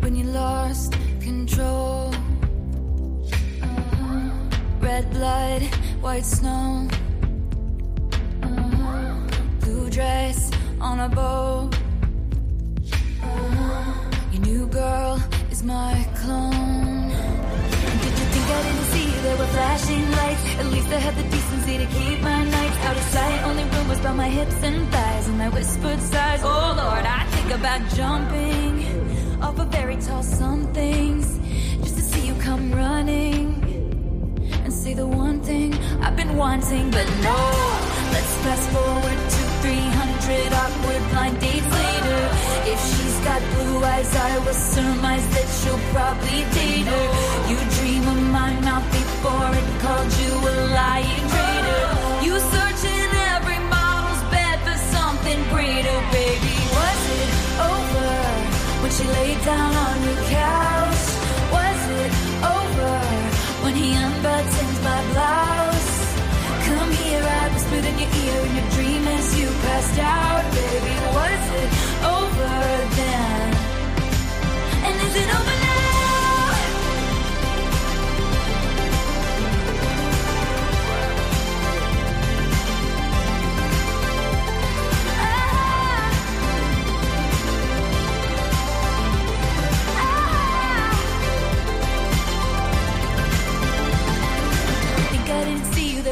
When 0.00 0.14
you 0.16 0.24
lost 0.24 0.92
control, 1.20 2.12
uh-huh. 3.62 4.30
red 4.80 5.10
blood, 5.10 5.62
white 6.00 6.24
snow, 6.24 6.88
dress 9.96 10.50
on 10.78 11.00
a 11.00 11.08
boat. 11.08 11.70
Uh-huh. 13.22 14.30
Your 14.30 14.42
new 14.42 14.66
girl 14.66 15.18
is 15.50 15.62
my 15.62 15.94
clone. 16.20 17.08
Did 18.02 18.14
you 18.20 18.26
think 18.32 18.46
I 18.58 18.60
didn't 18.66 18.88
see 18.92 19.08
there 19.24 19.38
were 19.38 19.52
flashing 19.56 20.04
lights? 20.18 20.44
At 20.60 20.66
least 20.66 20.88
I 20.88 20.98
had 21.06 21.14
the 21.16 21.26
decency 21.34 21.78
to 21.78 21.86
keep 21.86 22.20
my 22.20 22.44
nights 22.44 22.78
out 22.84 22.94
of 22.94 23.04
sight. 23.04 23.40
Only 23.48 23.64
rumors 23.74 24.00
about 24.00 24.16
my 24.16 24.28
hips 24.28 24.62
and 24.62 24.86
thighs 24.92 25.28
and 25.28 25.38
my 25.38 25.48
whispered 25.48 26.00
sighs. 26.02 26.42
Oh 26.44 26.74
Lord, 26.82 27.04
I 27.18 27.24
think 27.34 27.50
about 27.58 27.80
jumping 27.98 28.72
off 29.40 29.58
a 29.58 29.64
very 29.64 29.96
tall 29.96 30.22
somethings 30.22 31.26
just 31.84 31.96
to 31.96 32.02
see 32.02 32.26
you 32.26 32.34
come 32.34 32.70
running 32.70 33.46
and 34.62 34.70
say 34.70 34.92
the 34.92 35.06
one 35.06 35.40
thing 35.40 35.72
I've 36.04 36.16
been 36.16 36.36
wanting, 36.36 36.90
but 36.90 37.06
no. 37.28 37.38
Let's 38.12 38.34
fast 38.44 38.68
forward 38.74 39.20
to 39.34 39.45
300 39.66 40.52
awkward 40.62 41.02
blind 41.10 41.40
dates 41.40 41.70
later. 41.82 42.22
If 42.70 42.78
she's 42.86 43.18
got 43.26 43.42
blue 43.54 43.82
eyes, 43.82 44.14
I 44.14 44.38
will 44.44 44.54
surmise 44.54 45.26
that 45.34 45.48
she'll 45.58 45.84
probably 45.90 46.42
date 46.54 46.86
her. 46.86 47.06
You 47.50 47.58
dream 47.74 48.04
of 48.14 48.20
my 48.38 48.52
mouth 48.62 48.86
before 48.94 49.50
it 49.60 49.68
called 49.82 50.12
you 50.22 50.32
a 50.50 50.54
lying 50.78 51.24
traitor. 51.32 51.82
You 52.26 52.34
search 52.54 52.82
in 52.94 53.10
every 53.34 53.58
model's 53.74 54.22
bed 54.30 54.56
for 54.66 54.78
something 54.94 55.40
greater, 55.50 55.98
baby. 56.14 56.54
Was 56.78 57.02
it 57.18 57.30
over 57.74 58.10
when 58.82 58.90
she 58.96 59.04
laid 59.18 59.38
down 59.50 59.72
on 59.86 59.96
your 60.06 60.20
couch? 60.30 61.04
Was 61.58 61.80
it 62.02 62.12
over 62.54 62.94
when 63.66 63.74
he 63.74 63.88
unbuttoned 63.98 64.78
my 64.86 65.00
blouse? 65.10 65.90
Come 66.70 66.90
here, 67.02 67.24
I 67.40 67.42
whispered 67.52 67.84
in 67.90 67.96
your 67.98 68.12
ear 68.22 68.38
in 68.46 68.52
your 68.58 68.75
as 69.18 69.38
you 69.38 69.48
passed 69.64 69.98
out, 69.98 70.44
baby. 70.52 70.94
Was 71.16 71.44
it 71.60 71.70
over 72.16 72.56
then? 72.98 73.48
And 74.86 74.94
is 75.06 75.14
it 75.22 75.28
over 75.38 75.55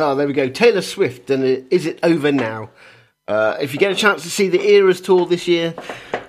Oh, 0.00 0.14
there 0.14 0.28
we 0.28 0.32
go. 0.32 0.48
Taylor 0.48 0.80
Swift, 0.80 1.28
and 1.28 1.66
Is 1.72 1.84
it 1.84 1.98
over 2.04 2.30
now? 2.30 2.70
Uh, 3.26 3.56
if 3.60 3.72
you 3.72 3.80
get 3.80 3.90
a 3.90 3.96
chance 3.96 4.22
to 4.22 4.30
see 4.30 4.48
the 4.48 4.62
Eras 4.62 5.00
tour 5.00 5.26
this 5.26 5.48
year, 5.48 5.74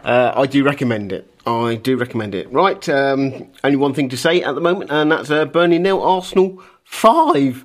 uh, 0.04 0.34
I 0.36 0.48
do 0.48 0.64
recommend 0.64 1.12
it. 1.12 1.32
I 1.46 1.76
do 1.76 1.96
recommend 1.96 2.34
it. 2.34 2.52
Right, 2.52 2.90
um, 2.90 3.52
only 3.64 3.78
one 3.78 3.94
thing 3.94 4.10
to 4.10 4.18
say 4.18 4.42
at 4.42 4.56
the 4.56 4.62
moment, 4.62 4.90
and 4.90 5.12
that's 5.12 5.30
uh, 5.30 5.46
Burnley 5.46 5.78
nil, 5.78 6.02
Arsenal 6.02 6.64
five. 6.84 7.64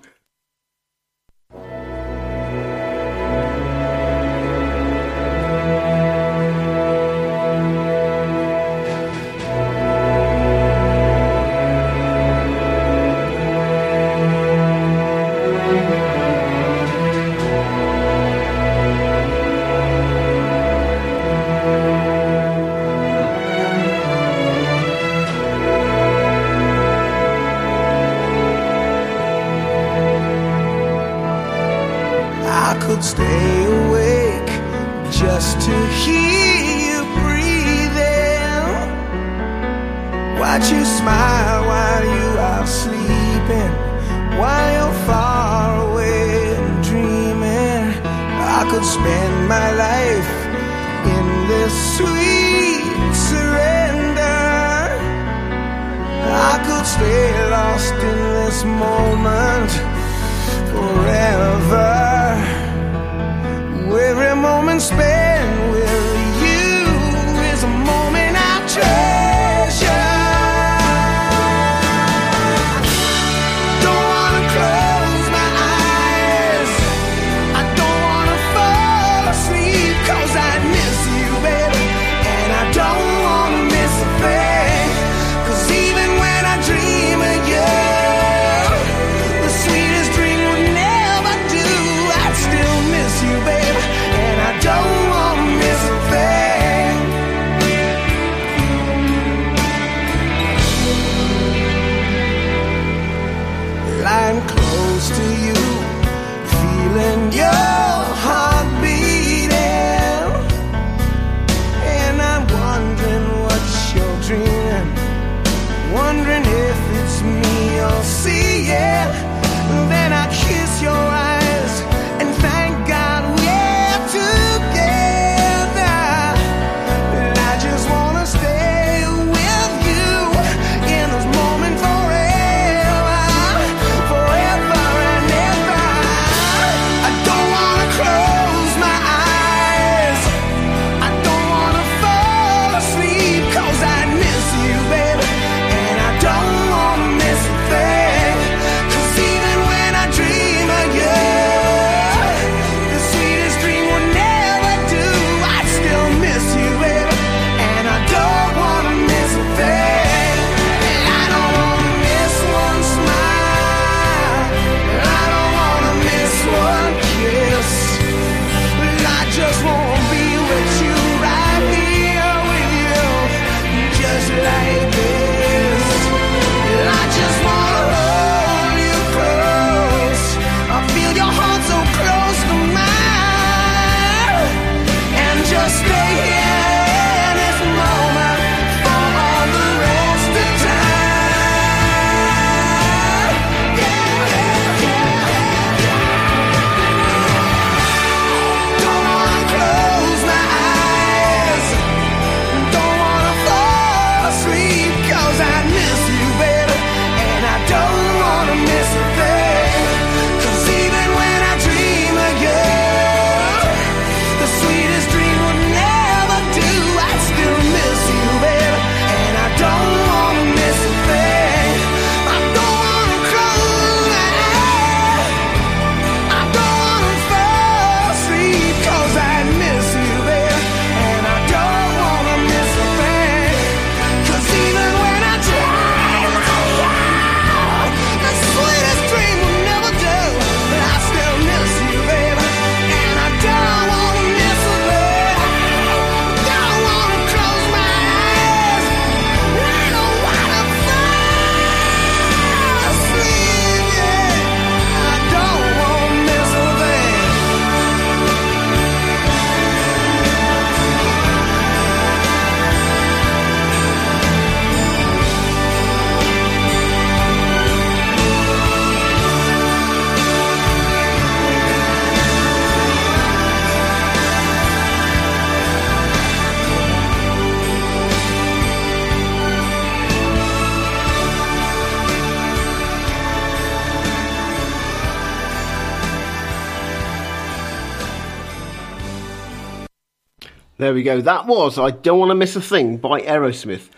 There 290.85 290.93
we 290.93 291.03
go. 291.03 291.23
That 291.23 291.47
was 291.47 291.79
I 291.79 291.93
Don't 291.93 292.19
Want 292.19 292.29
to 292.29 292.35
Miss 292.35 292.57
a 292.57 292.61
Thing 292.61 292.99
by 292.99 293.23
Aerosmith. 293.23 293.89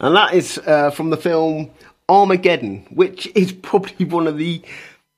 And 0.00 0.16
that 0.16 0.32
is 0.32 0.56
uh, 0.56 0.90
from 0.90 1.10
the 1.10 1.18
film 1.18 1.70
Armageddon, 2.08 2.86
which 2.90 3.26
is 3.34 3.52
probably 3.52 4.06
one 4.06 4.26
of 4.26 4.38
the 4.38 4.62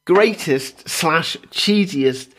greatest 0.08 0.88
slash 0.88 1.36
cheesiest 1.52 2.32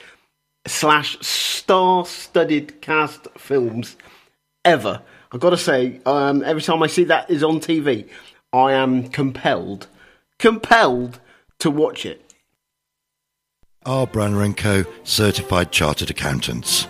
slash 0.67 1.17
star 1.21 2.05
studded 2.05 2.81
cast 2.81 3.29
films 3.37 3.95
ever. 4.65 5.01
I've 5.31 5.39
got 5.39 5.51
to 5.51 5.57
say, 5.57 6.01
um, 6.05 6.43
every 6.43 6.61
time 6.61 6.83
I 6.83 6.87
see 6.87 7.05
that 7.05 7.31
is 7.31 7.45
on 7.45 7.61
TV, 7.61 8.09
I 8.51 8.73
am 8.73 9.07
compelled, 9.07 9.87
compelled 10.37 11.21
to 11.59 11.71
watch 11.71 12.05
it. 12.05 12.33
R. 13.85 14.05
Branner 14.05 14.57
& 14.57 14.57
Co. 14.57 14.83
certified 15.05 15.71
chartered 15.71 16.09
accountants? 16.09 16.89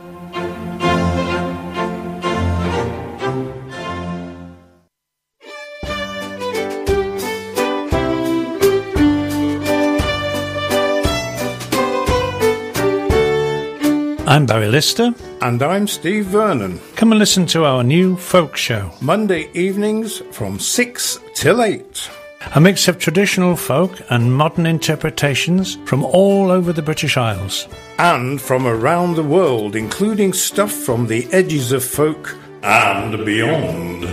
I'm 14.31 14.45
Barry 14.45 14.69
Lister. 14.69 15.13
And 15.41 15.61
I'm 15.61 15.87
Steve 15.87 16.27
Vernon. 16.27 16.79
Come 16.95 17.11
and 17.11 17.19
listen 17.19 17.45
to 17.47 17.65
our 17.65 17.83
new 17.83 18.15
folk 18.15 18.55
show. 18.55 18.89
Monday 19.01 19.49
evenings 19.53 20.19
from 20.31 20.57
6 20.57 21.19
till 21.35 21.61
8. 21.61 22.09
A 22.55 22.61
mix 22.61 22.87
of 22.87 22.97
traditional 22.97 23.57
folk 23.57 23.91
and 24.09 24.33
modern 24.33 24.65
interpretations 24.65 25.75
from 25.83 26.05
all 26.05 26.49
over 26.49 26.71
the 26.71 26.81
British 26.81 27.17
Isles. 27.17 27.67
And 27.99 28.39
from 28.39 28.65
around 28.65 29.15
the 29.15 29.23
world, 29.23 29.75
including 29.75 30.31
stuff 30.31 30.71
from 30.71 31.07
the 31.07 31.27
edges 31.33 31.73
of 31.73 31.83
folk 31.83 32.37
and 32.63 33.25
beyond. 33.25 34.07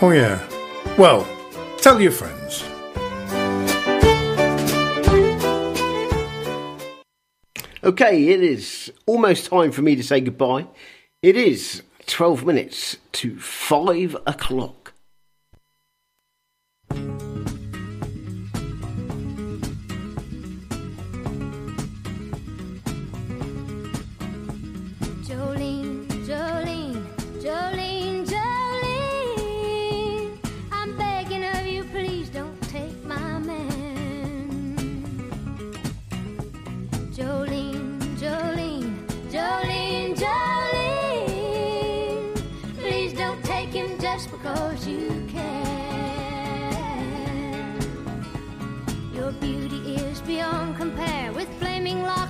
Oh, 0.00 0.10
yeah. 0.10 0.46
Well, 0.98 1.26
tell 1.78 2.00
your 2.00 2.12
friends. 2.12 2.64
Okay, 7.82 8.28
it 8.28 8.42
is 8.42 8.92
almost 9.06 9.46
time 9.46 9.70
for 9.70 9.82
me 9.82 9.94
to 9.96 10.02
say 10.02 10.20
goodbye. 10.20 10.66
It 11.22 11.36
is 11.36 11.82
12 12.06 12.44
minutes 12.44 12.98
to 13.12 13.38
5 13.38 14.16
o'clock. 14.26 14.83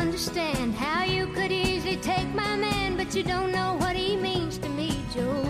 Understand 0.00 0.74
how 0.74 1.04
you 1.04 1.26
could 1.26 1.52
easily 1.52 1.96
take 1.96 2.26
my 2.34 2.56
man, 2.56 2.96
but 2.96 3.14
you 3.14 3.22
don't 3.22 3.52
know 3.52 3.76
what 3.80 3.94
he 3.94 4.16
means 4.16 4.56
to 4.56 4.68
me, 4.70 4.88
Jolene. 5.12 5.49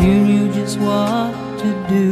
You 0.00 0.14
knew 0.28 0.50
just 0.50 0.78
what 0.78 1.32
to 1.58 1.70
do. 1.86 2.10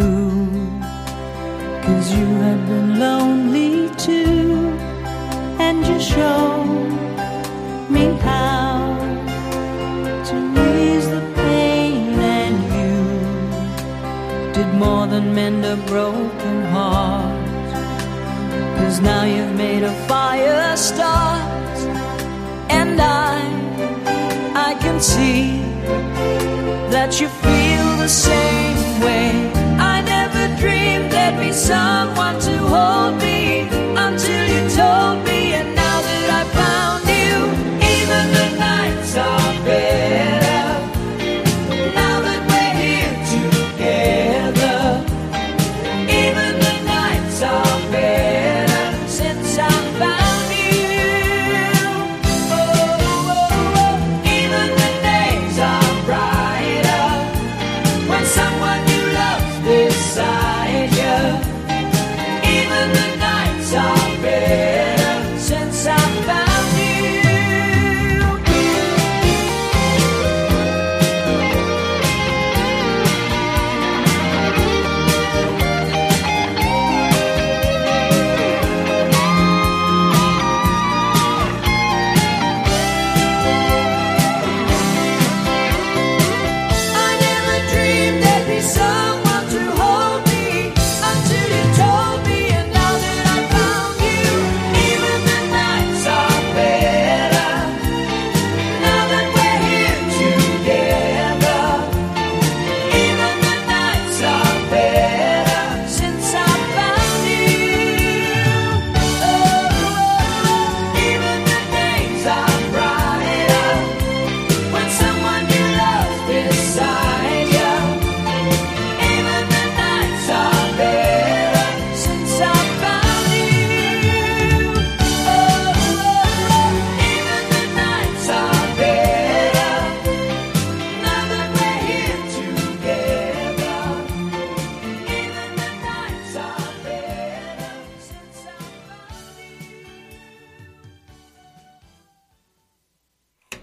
Cause 1.85 2.13
you 2.13 2.27
had 2.45 2.61
been 2.67 2.99
lonely 2.99 3.89
too. 3.97 4.77
And 5.59 5.79
you 5.87 5.99
showed 5.99 6.91
me 7.89 8.05
how 8.29 8.95
to 10.29 10.37
ease 10.69 11.09
the 11.09 11.23
pain. 11.35 12.13
And 12.41 12.57
you 12.77 14.53
did 14.53 14.71
more 14.75 15.07
than 15.07 15.35
mend 15.35 15.65
a 15.65 15.77
broken 15.93 16.65
heart. 16.67 17.49
Cause 18.77 19.01
now 19.01 19.25
you've 19.25 19.57
made 19.57 19.83
a 19.83 19.95
fire 20.07 20.77
start. 20.77 21.79
And 22.69 23.01
I, 23.01 23.39
I 24.69 24.75
can 24.75 25.01
see 25.01 25.63
that 26.93 27.19
you 27.19 27.29
feel 27.29 27.68
same 28.09 29.01
way. 29.03 29.31
I 29.79 30.01
never 30.01 30.49
dreamed 30.57 31.13
there'd 31.13 31.39
be 31.39 31.53
someone 31.53 32.41
to 32.41 32.57
hold 32.73 33.21
me 33.21 33.69
until 33.97 34.45
you 34.47 34.71
told 34.71 35.25
me. 35.27 35.38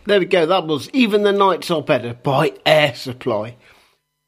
There 0.08 0.20
we 0.20 0.28
go. 0.28 0.46
That 0.46 0.68
was 0.68 0.88
Even 0.92 1.24
the 1.24 1.32
Nights 1.32 1.72
Are 1.72 1.82
Better 1.82 2.14
by 2.14 2.54
Air 2.64 2.94
Supply. 2.94 3.56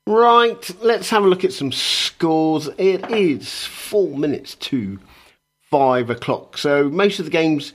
Right, 0.07 0.71
let's 0.81 1.11
have 1.11 1.23
a 1.23 1.27
look 1.27 1.43
at 1.43 1.53
some 1.53 1.71
scores. 1.71 2.67
It 2.79 3.11
is 3.11 3.63
four 3.65 4.17
minutes 4.17 4.55
to 4.55 4.99
five 5.69 6.09
o'clock. 6.09 6.57
So 6.57 6.89
most 6.89 7.19
of 7.19 7.25
the 7.25 7.31
games 7.31 7.73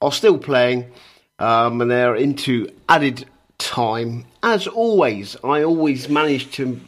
are 0.00 0.12
still 0.12 0.38
playing 0.38 0.92
um, 1.40 1.80
and 1.80 1.90
they're 1.90 2.14
into 2.14 2.70
added 2.88 3.26
time. 3.58 4.26
As 4.44 4.68
always, 4.68 5.36
I 5.42 5.64
always 5.64 6.08
manage 6.08 6.52
to 6.52 6.80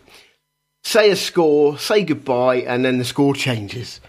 say 0.85 1.11
a 1.11 1.17
score, 1.17 1.77
say 1.77 2.05
goodbye, 2.05 2.59
and 2.59 2.85
then 2.85 2.99
the 2.99 3.05
score 3.05 3.35
changes. 3.35 4.01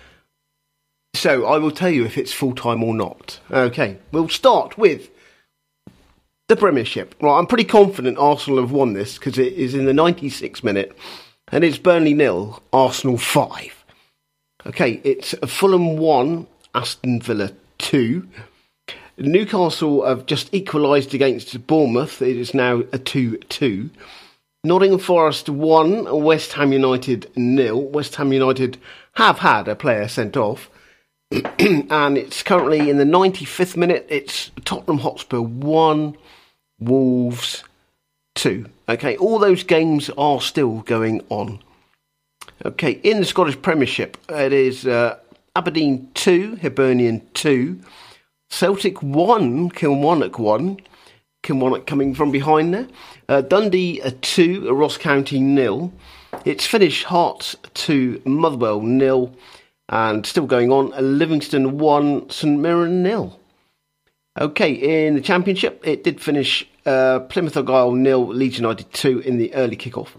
So 1.15 1.45
I 1.47 1.57
will 1.57 1.71
tell 1.71 1.89
you 1.89 2.05
if 2.05 2.15
it's 2.15 2.31
full 2.31 2.53
time 2.53 2.83
or 2.83 2.93
not. 2.93 3.39
Okay, 3.49 3.97
we'll 4.11 4.29
start 4.29 4.77
with 4.77 5.09
the 6.47 6.55
Premiership. 6.55 7.15
Right, 7.21 7.37
I'm 7.37 7.47
pretty 7.47 7.63
confident 7.63 8.17
Arsenal 8.17 8.61
have 8.61 8.71
won 8.71 8.93
this 8.93 9.17
because 9.17 9.37
it 9.37 9.53
is 9.53 9.73
in 9.73 9.85
the 9.85 9.93
96th 9.93 10.63
minute 10.63 10.97
and 11.51 11.63
it's 11.63 11.77
Burnley 11.77 12.13
nil, 12.13 12.61
Arsenal 12.71 13.17
5. 13.17 13.85
Okay, 14.65 15.01
it's 15.03 15.33
Fulham 15.45 15.97
1, 15.97 16.47
Aston 16.73 17.21
Villa 17.21 17.51
2. 17.79 18.27
Newcastle 19.17 20.05
have 20.05 20.25
just 20.25 20.53
equalised 20.53 21.13
against 21.13 21.67
Bournemouth. 21.67 22.21
It 22.21 22.37
is 22.37 22.53
now 22.53 22.83
a 22.91 22.97
2 22.97 23.37
2. 23.37 23.89
Nottingham 24.65 24.99
Forest 24.99 25.49
1, 25.49 26.23
West 26.23 26.53
Ham 26.53 26.71
United 26.71 27.29
nil. 27.35 27.81
West 27.81 28.15
Ham 28.15 28.31
United 28.31 28.77
have 29.13 29.39
had 29.39 29.67
a 29.67 29.75
player 29.75 30.07
sent 30.07 30.37
off. 30.37 30.69
and 31.59 32.17
it's 32.17 32.43
currently 32.43 32.89
in 32.89 32.97
the 32.97 33.03
95th 33.03 33.75
minute. 33.75 34.05
It's 34.09 34.51
Tottenham 34.65 34.99
Hotspur 34.99 35.41
1, 35.41 36.15
Wolves 36.85 37.63
2. 38.35 38.65
Okay, 38.89 39.17
all 39.17 39.39
those 39.39 39.63
games 39.63 40.09
are 40.17 40.41
still 40.41 40.79
going 40.81 41.21
on. 41.29 41.59
Okay, 42.65 42.91
in 43.03 43.19
the 43.19 43.25
Scottish 43.25 43.61
Premiership, 43.61 44.17
it 44.29 44.53
is 44.53 44.87
uh, 44.87 45.17
Aberdeen 45.55 46.09
2, 46.13 46.57
Hibernian 46.61 47.21
2, 47.33 47.79
Celtic 48.49 49.01
1, 49.01 49.71
Kilmarnock 49.71 50.39
1. 50.39 50.77
Kilmarnock 51.41 51.85
coming 51.85 52.15
from 52.15 52.31
behind 52.31 52.73
there. 52.73 52.87
Uh, 53.27 53.41
Dundee 53.41 53.99
a 53.99 54.11
2, 54.11 54.73
Ross 54.73 54.97
County 54.97 55.39
nil. 55.39 55.91
It's 56.45 56.65
finished 56.65 57.03
Hearts 57.05 57.55
2, 57.73 58.21
Motherwell 58.25 58.81
nil. 58.81 59.35
And 59.89 60.25
still 60.25 60.45
going 60.45 60.71
on, 60.71 60.91
Livingston 61.17 61.77
1, 61.77 62.29
St 62.29 62.59
Mirren 62.59 63.03
nil. 63.03 63.39
Okay, 64.39 64.71
in 64.71 65.15
the 65.15 65.21
Championship, 65.21 65.81
it 65.83 66.03
did 66.03 66.21
finish 66.21 66.67
uh, 66.85 67.21
Plymouth 67.21 67.57
Argyle 67.57 67.91
nil, 67.91 68.27
Leeds 68.27 68.57
United 68.57 68.91
2 68.93 69.19
in 69.19 69.37
the 69.37 69.53
early 69.53 69.75
kickoff. 69.75 70.09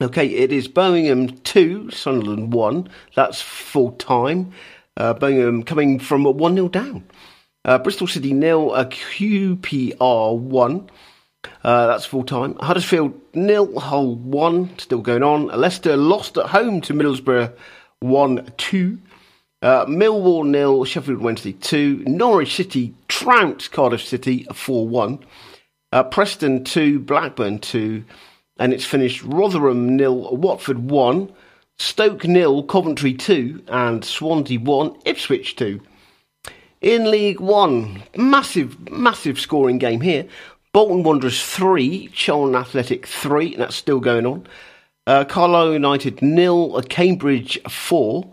Okay, 0.00 0.26
it 0.26 0.52
is 0.52 0.68
Birmingham 0.68 1.28
2, 1.28 1.90
Sunderland 1.90 2.52
1. 2.52 2.88
That's 3.16 3.40
full 3.40 3.92
time. 3.92 4.52
Uh, 4.96 5.14
Birmingham 5.14 5.64
coming 5.64 5.98
from 5.98 6.24
a 6.24 6.30
1 6.30 6.54
0 6.54 6.68
down. 6.68 7.04
Uh, 7.64 7.78
Bristol 7.78 8.06
City 8.06 8.32
nil, 8.32 8.72
uh, 8.72 8.84
QPR 8.84 10.38
1. 10.38 10.90
Uh, 11.64 11.86
that's 11.86 12.04
full 12.04 12.24
time. 12.24 12.54
Huddersfield 12.60 13.20
nil, 13.34 13.78
Hull 13.78 14.14
1. 14.14 14.78
Still 14.78 15.00
going 15.00 15.22
on. 15.22 15.48
Leicester 15.48 15.96
lost 15.96 16.36
at 16.38 16.46
home 16.46 16.80
to 16.82 16.94
Middlesbrough 16.94 17.52
1 18.00 18.52
2. 18.56 18.98
Uh, 19.60 19.84
Millwall 19.86 20.46
nil, 20.46 20.84
Sheffield 20.84 21.20
Wednesday 21.20 21.52
2. 21.52 22.04
Norwich 22.06 22.54
City 22.54 22.94
trounced 23.08 23.72
Cardiff 23.72 24.04
City 24.04 24.46
4 24.54 24.86
1. 24.86 25.18
Uh, 25.92 26.02
Preston 26.02 26.64
2, 26.64 27.00
Blackburn 27.00 27.58
2. 27.60 28.04
And 28.58 28.72
it's 28.74 28.84
finished 28.84 29.22
Rotherham 29.22 29.96
nil, 29.96 30.36
Watford 30.36 30.90
1. 30.90 31.32
Stoke 31.78 32.24
nil, 32.24 32.62
Coventry 32.64 33.14
2. 33.14 33.64
And 33.68 34.04
Swansea 34.04 34.58
1, 34.58 34.96
Ipswich 35.04 35.56
2. 35.56 35.80
In 36.80 37.10
League 37.10 37.40
One, 37.40 38.02
massive, 38.16 38.90
massive 38.90 39.40
scoring 39.40 39.78
game 39.78 40.00
here. 40.00 40.26
Bolton 40.72 41.02
Wanderers 41.02 41.42
3, 41.42 42.08
Charlton 42.08 42.54
Athletic 42.54 43.06
3, 43.06 43.54
and 43.54 43.62
that's 43.62 43.74
still 43.74 44.00
going 44.00 44.26
on. 44.26 44.46
Uh, 45.06 45.24
Carlisle 45.24 45.72
United 45.72 46.20
nil, 46.20 46.80
Cambridge 46.88 47.58
4. 47.68 48.32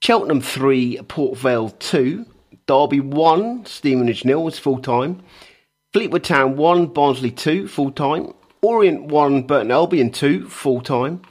Cheltenham 0.00 0.40
3, 0.40 1.00
Port 1.08 1.38
Vale 1.38 1.70
2. 1.70 2.24
Derby 2.66 3.00
1, 3.00 3.66
Stevenage 3.66 4.24
nil, 4.24 4.48
it's 4.48 4.58
full 4.58 4.80
time. 4.80 5.22
Fleetwood 5.96 6.24
Town 6.24 6.58
1, 6.58 6.88
Barnsley 6.88 7.30
2, 7.30 7.68
full 7.68 7.90
time. 7.90 8.34
Orient 8.60 9.04
1, 9.04 9.44
Burton 9.44 9.70
Albion 9.70 10.10
2, 10.10 10.46
full 10.46 10.82
time. 10.82 11.22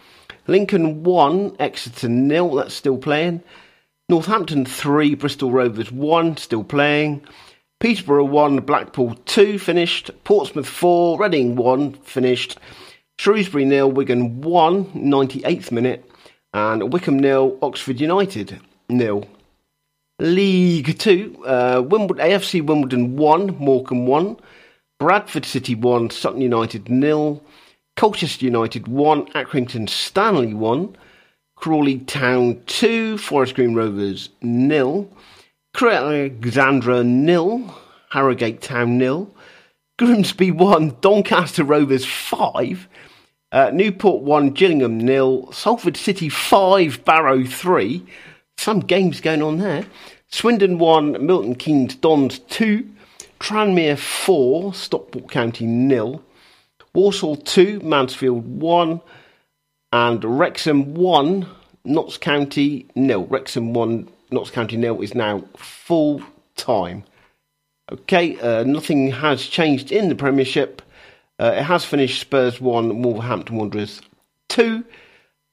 Lincoln 0.48 1.04
1, 1.04 1.58
Exeter 1.60 2.10
nil, 2.10 2.56
that's 2.56 2.74
still 2.74 2.98
playing. 2.98 3.44
Northampton 4.10 4.66
3, 4.66 5.14
Bristol 5.14 5.52
Rovers 5.52 5.92
1, 5.92 6.38
still 6.38 6.64
playing. 6.64 7.24
Peterborough 7.80 8.26
1, 8.26 8.62
Blackpool 8.62 9.14
2, 9.26 9.60
finished. 9.60 10.10
Portsmouth 10.24 10.68
4, 10.68 11.20
Reading 11.20 11.56
1, 11.56 11.94
finished. 12.02 12.58
Shrewsbury 13.20 13.66
nil, 13.66 13.92
Wigan 13.92 14.42
1, 14.42 14.86
98th 14.86 15.72
minute. 15.72 16.10
and 16.56 16.92
Wycombe 16.92 17.20
nil, 17.20 17.60
Oxford 17.62 18.02
United 18.02 18.60
nil. 18.90 19.28
League 20.20 20.98
Two, 20.98 21.44
uh, 21.46 21.84
Wimbledon, 21.86 22.26
AFC 22.26 22.66
Wimbledon 22.66 23.18
one, 23.18 23.58
Morecambe 23.60 24.08
one, 24.08 24.38
Bradford 25.06 25.46
City 25.46 25.76
one, 25.76 26.10
Sutton 26.10 26.42
United 26.42 26.90
nil, 26.90 27.44
Colchester 27.96 28.44
United 28.44 28.88
one, 28.88 29.28
Accrington 29.34 29.88
Stanley 29.88 30.56
one, 30.56 30.98
Crawley 31.56 32.00
Town 32.00 32.60
two, 32.66 33.16
Forest 33.20 33.54
Green 33.54 33.76
Rovers 33.76 34.30
nil, 34.42 35.08
Crewe 35.76 35.92
Alexandra 35.92 37.04
nil, 37.04 37.72
Harrogate 38.10 38.64
Town 38.64 38.98
nil, 38.98 39.32
Grimsby 40.00 40.50
one, 40.50 40.98
Doncaster 41.02 41.64
Rovers 41.64 42.04
five, 42.04 42.88
uh, 43.52 43.70
Newport 43.72 44.24
one, 44.24 44.50
Gillingham 44.50 44.98
nil, 44.98 45.52
Salford 45.52 45.98
City 45.98 46.30
five, 46.30 47.06
Barrow 47.06 47.46
three. 47.46 48.04
Some 48.58 48.80
games 48.80 49.22
going 49.22 49.44
on 49.44 49.60
there. 49.60 49.86
Swindon 50.32 50.80
one, 50.80 51.24
Milton 51.24 51.54
Keynes 51.54 51.94
Dons 51.94 52.40
two, 52.40 52.90
Tranmere 53.40 53.98
four, 53.98 54.74
Stockport 54.74 55.30
County 55.30 55.66
nil, 55.66 56.24
Walsall 56.94 57.36
two, 57.36 57.80
Mansfield 57.82 58.46
one, 58.62 59.02
and 59.92 60.24
Wrexham 60.24 60.94
one, 60.94 61.48
Notts 61.84 62.18
County 62.18 62.88
nil. 62.96 63.26
Wrexham 63.26 63.74
one, 63.74 64.10
Notts 64.32 64.52
County 64.52 64.78
nil 64.78 65.02
is 65.02 65.14
now 65.14 65.44
full 65.58 66.22
time. 66.56 67.04
Okay, 67.92 68.40
uh, 68.40 68.64
nothing 68.64 69.12
has 69.12 69.46
changed 69.46 69.92
in 69.92 70.10
the 70.10 70.16
Premiership. 70.16 70.82
Uh, 71.40 71.54
it 71.58 71.64
has 71.64 71.86
finished 71.86 72.22
Spurs 72.22 72.60
1, 72.60 73.02
Wolverhampton 73.04 73.58
Wanderers 73.58 74.02
2. 74.50 74.84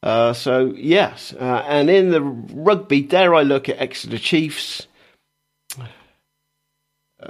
Uh, 0.03 0.33
so, 0.33 0.73
yes. 0.77 1.35
Uh, 1.39 1.65
and 1.67 1.91
in 1.91 2.11
the 2.11 2.23
rugby, 2.23 3.03
dare 3.03 3.35
I 3.35 3.43
look 3.43 3.69
at 3.69 3.79
Exeter 3.79 4.19
Chiefs? 4.19 4.87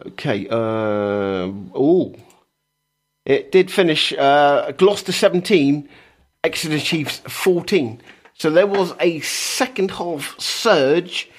Okay. 0.06 0.48
Uh, 0.48 1.52
oh. 1.74 2.14
It 3.24 3.52
did 3.52 3.70
finish 3.70 4.12
uh, 4.12 4.72
Gloucester 4.72 5.12
17, 5.12 5.88
Exeter 6.42 6.80
Chiefs 6.80 7.18
14. 7.18 8.00
So 8.34 8.50
there 8.50 8.66
was 8.66 8.94
a 8.98 9.20
second 9.20 9.92
half 9.92 10.38
surge 10.40 11.30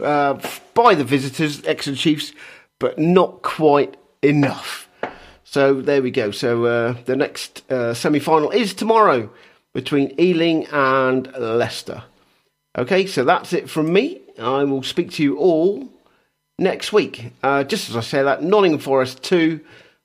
uh, 0.00 0.38
by 0.74 0.94
the 0.94 1.04
visitors, 1.04 1.64
Exeter 1.64 1.96
Chiefs, 1.96 2.32
but 2.78 2.98
not 2.98 3.42
quite 3.42 3.96
enough. 4.22 4.88
So 5.44 5.80
there 5.80 6.02
we 6.02 6.10
go. 6.10 6.30
So 6.30 6.64
uh, 6.64 6.96
the 7.04 7.16
next 7.16 7.68
uh, 7.70 7.94
semi 7.94 8.18
final 8.20 8.50
is 8.50 8.74
tomorrow 8.74 9.30
between 9.72 10.14
Ealing 10.20 10.66
and 10.66 11.32
Leicester. 11.36 12.04
Okay, 12.76 13.06
so 13.06 13.24
that's 13.24 13.52
it 13.52 13.70
from 13.70 13.92
me. 13.92 14.20
I 14.38 14.64
will 14.64 14.82
speak 14.82 15.12
to 15.12 15.22
you 15.22 15.36
all 15.36 15.88
next 16.58 16.92
week. 16.92 17.32
Uh, 17.42 17.64
just 17.64 17.90
as 17.90 17.96
I 17.96 18.00
say 18.00 18.22
that, 18.22 18.42
Nottingham 18.42 18.80
Forest 18.80 19.22
2, 19.22 19.60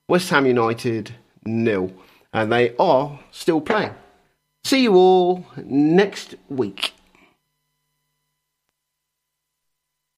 West 0.08 0.30
Ham 0.30 0.46
United 0.46 1.14
nil. 1.44 1.92
And 2.32 2.52
they 2.52 2.76
are 2.76 3.18
still 3.30 3.60
playing. 3.60 3.94
See 4.64 4.82
you 4.82 4.94
all 4.94 5.46
next 5.64 6.34
week. 6.48 6.92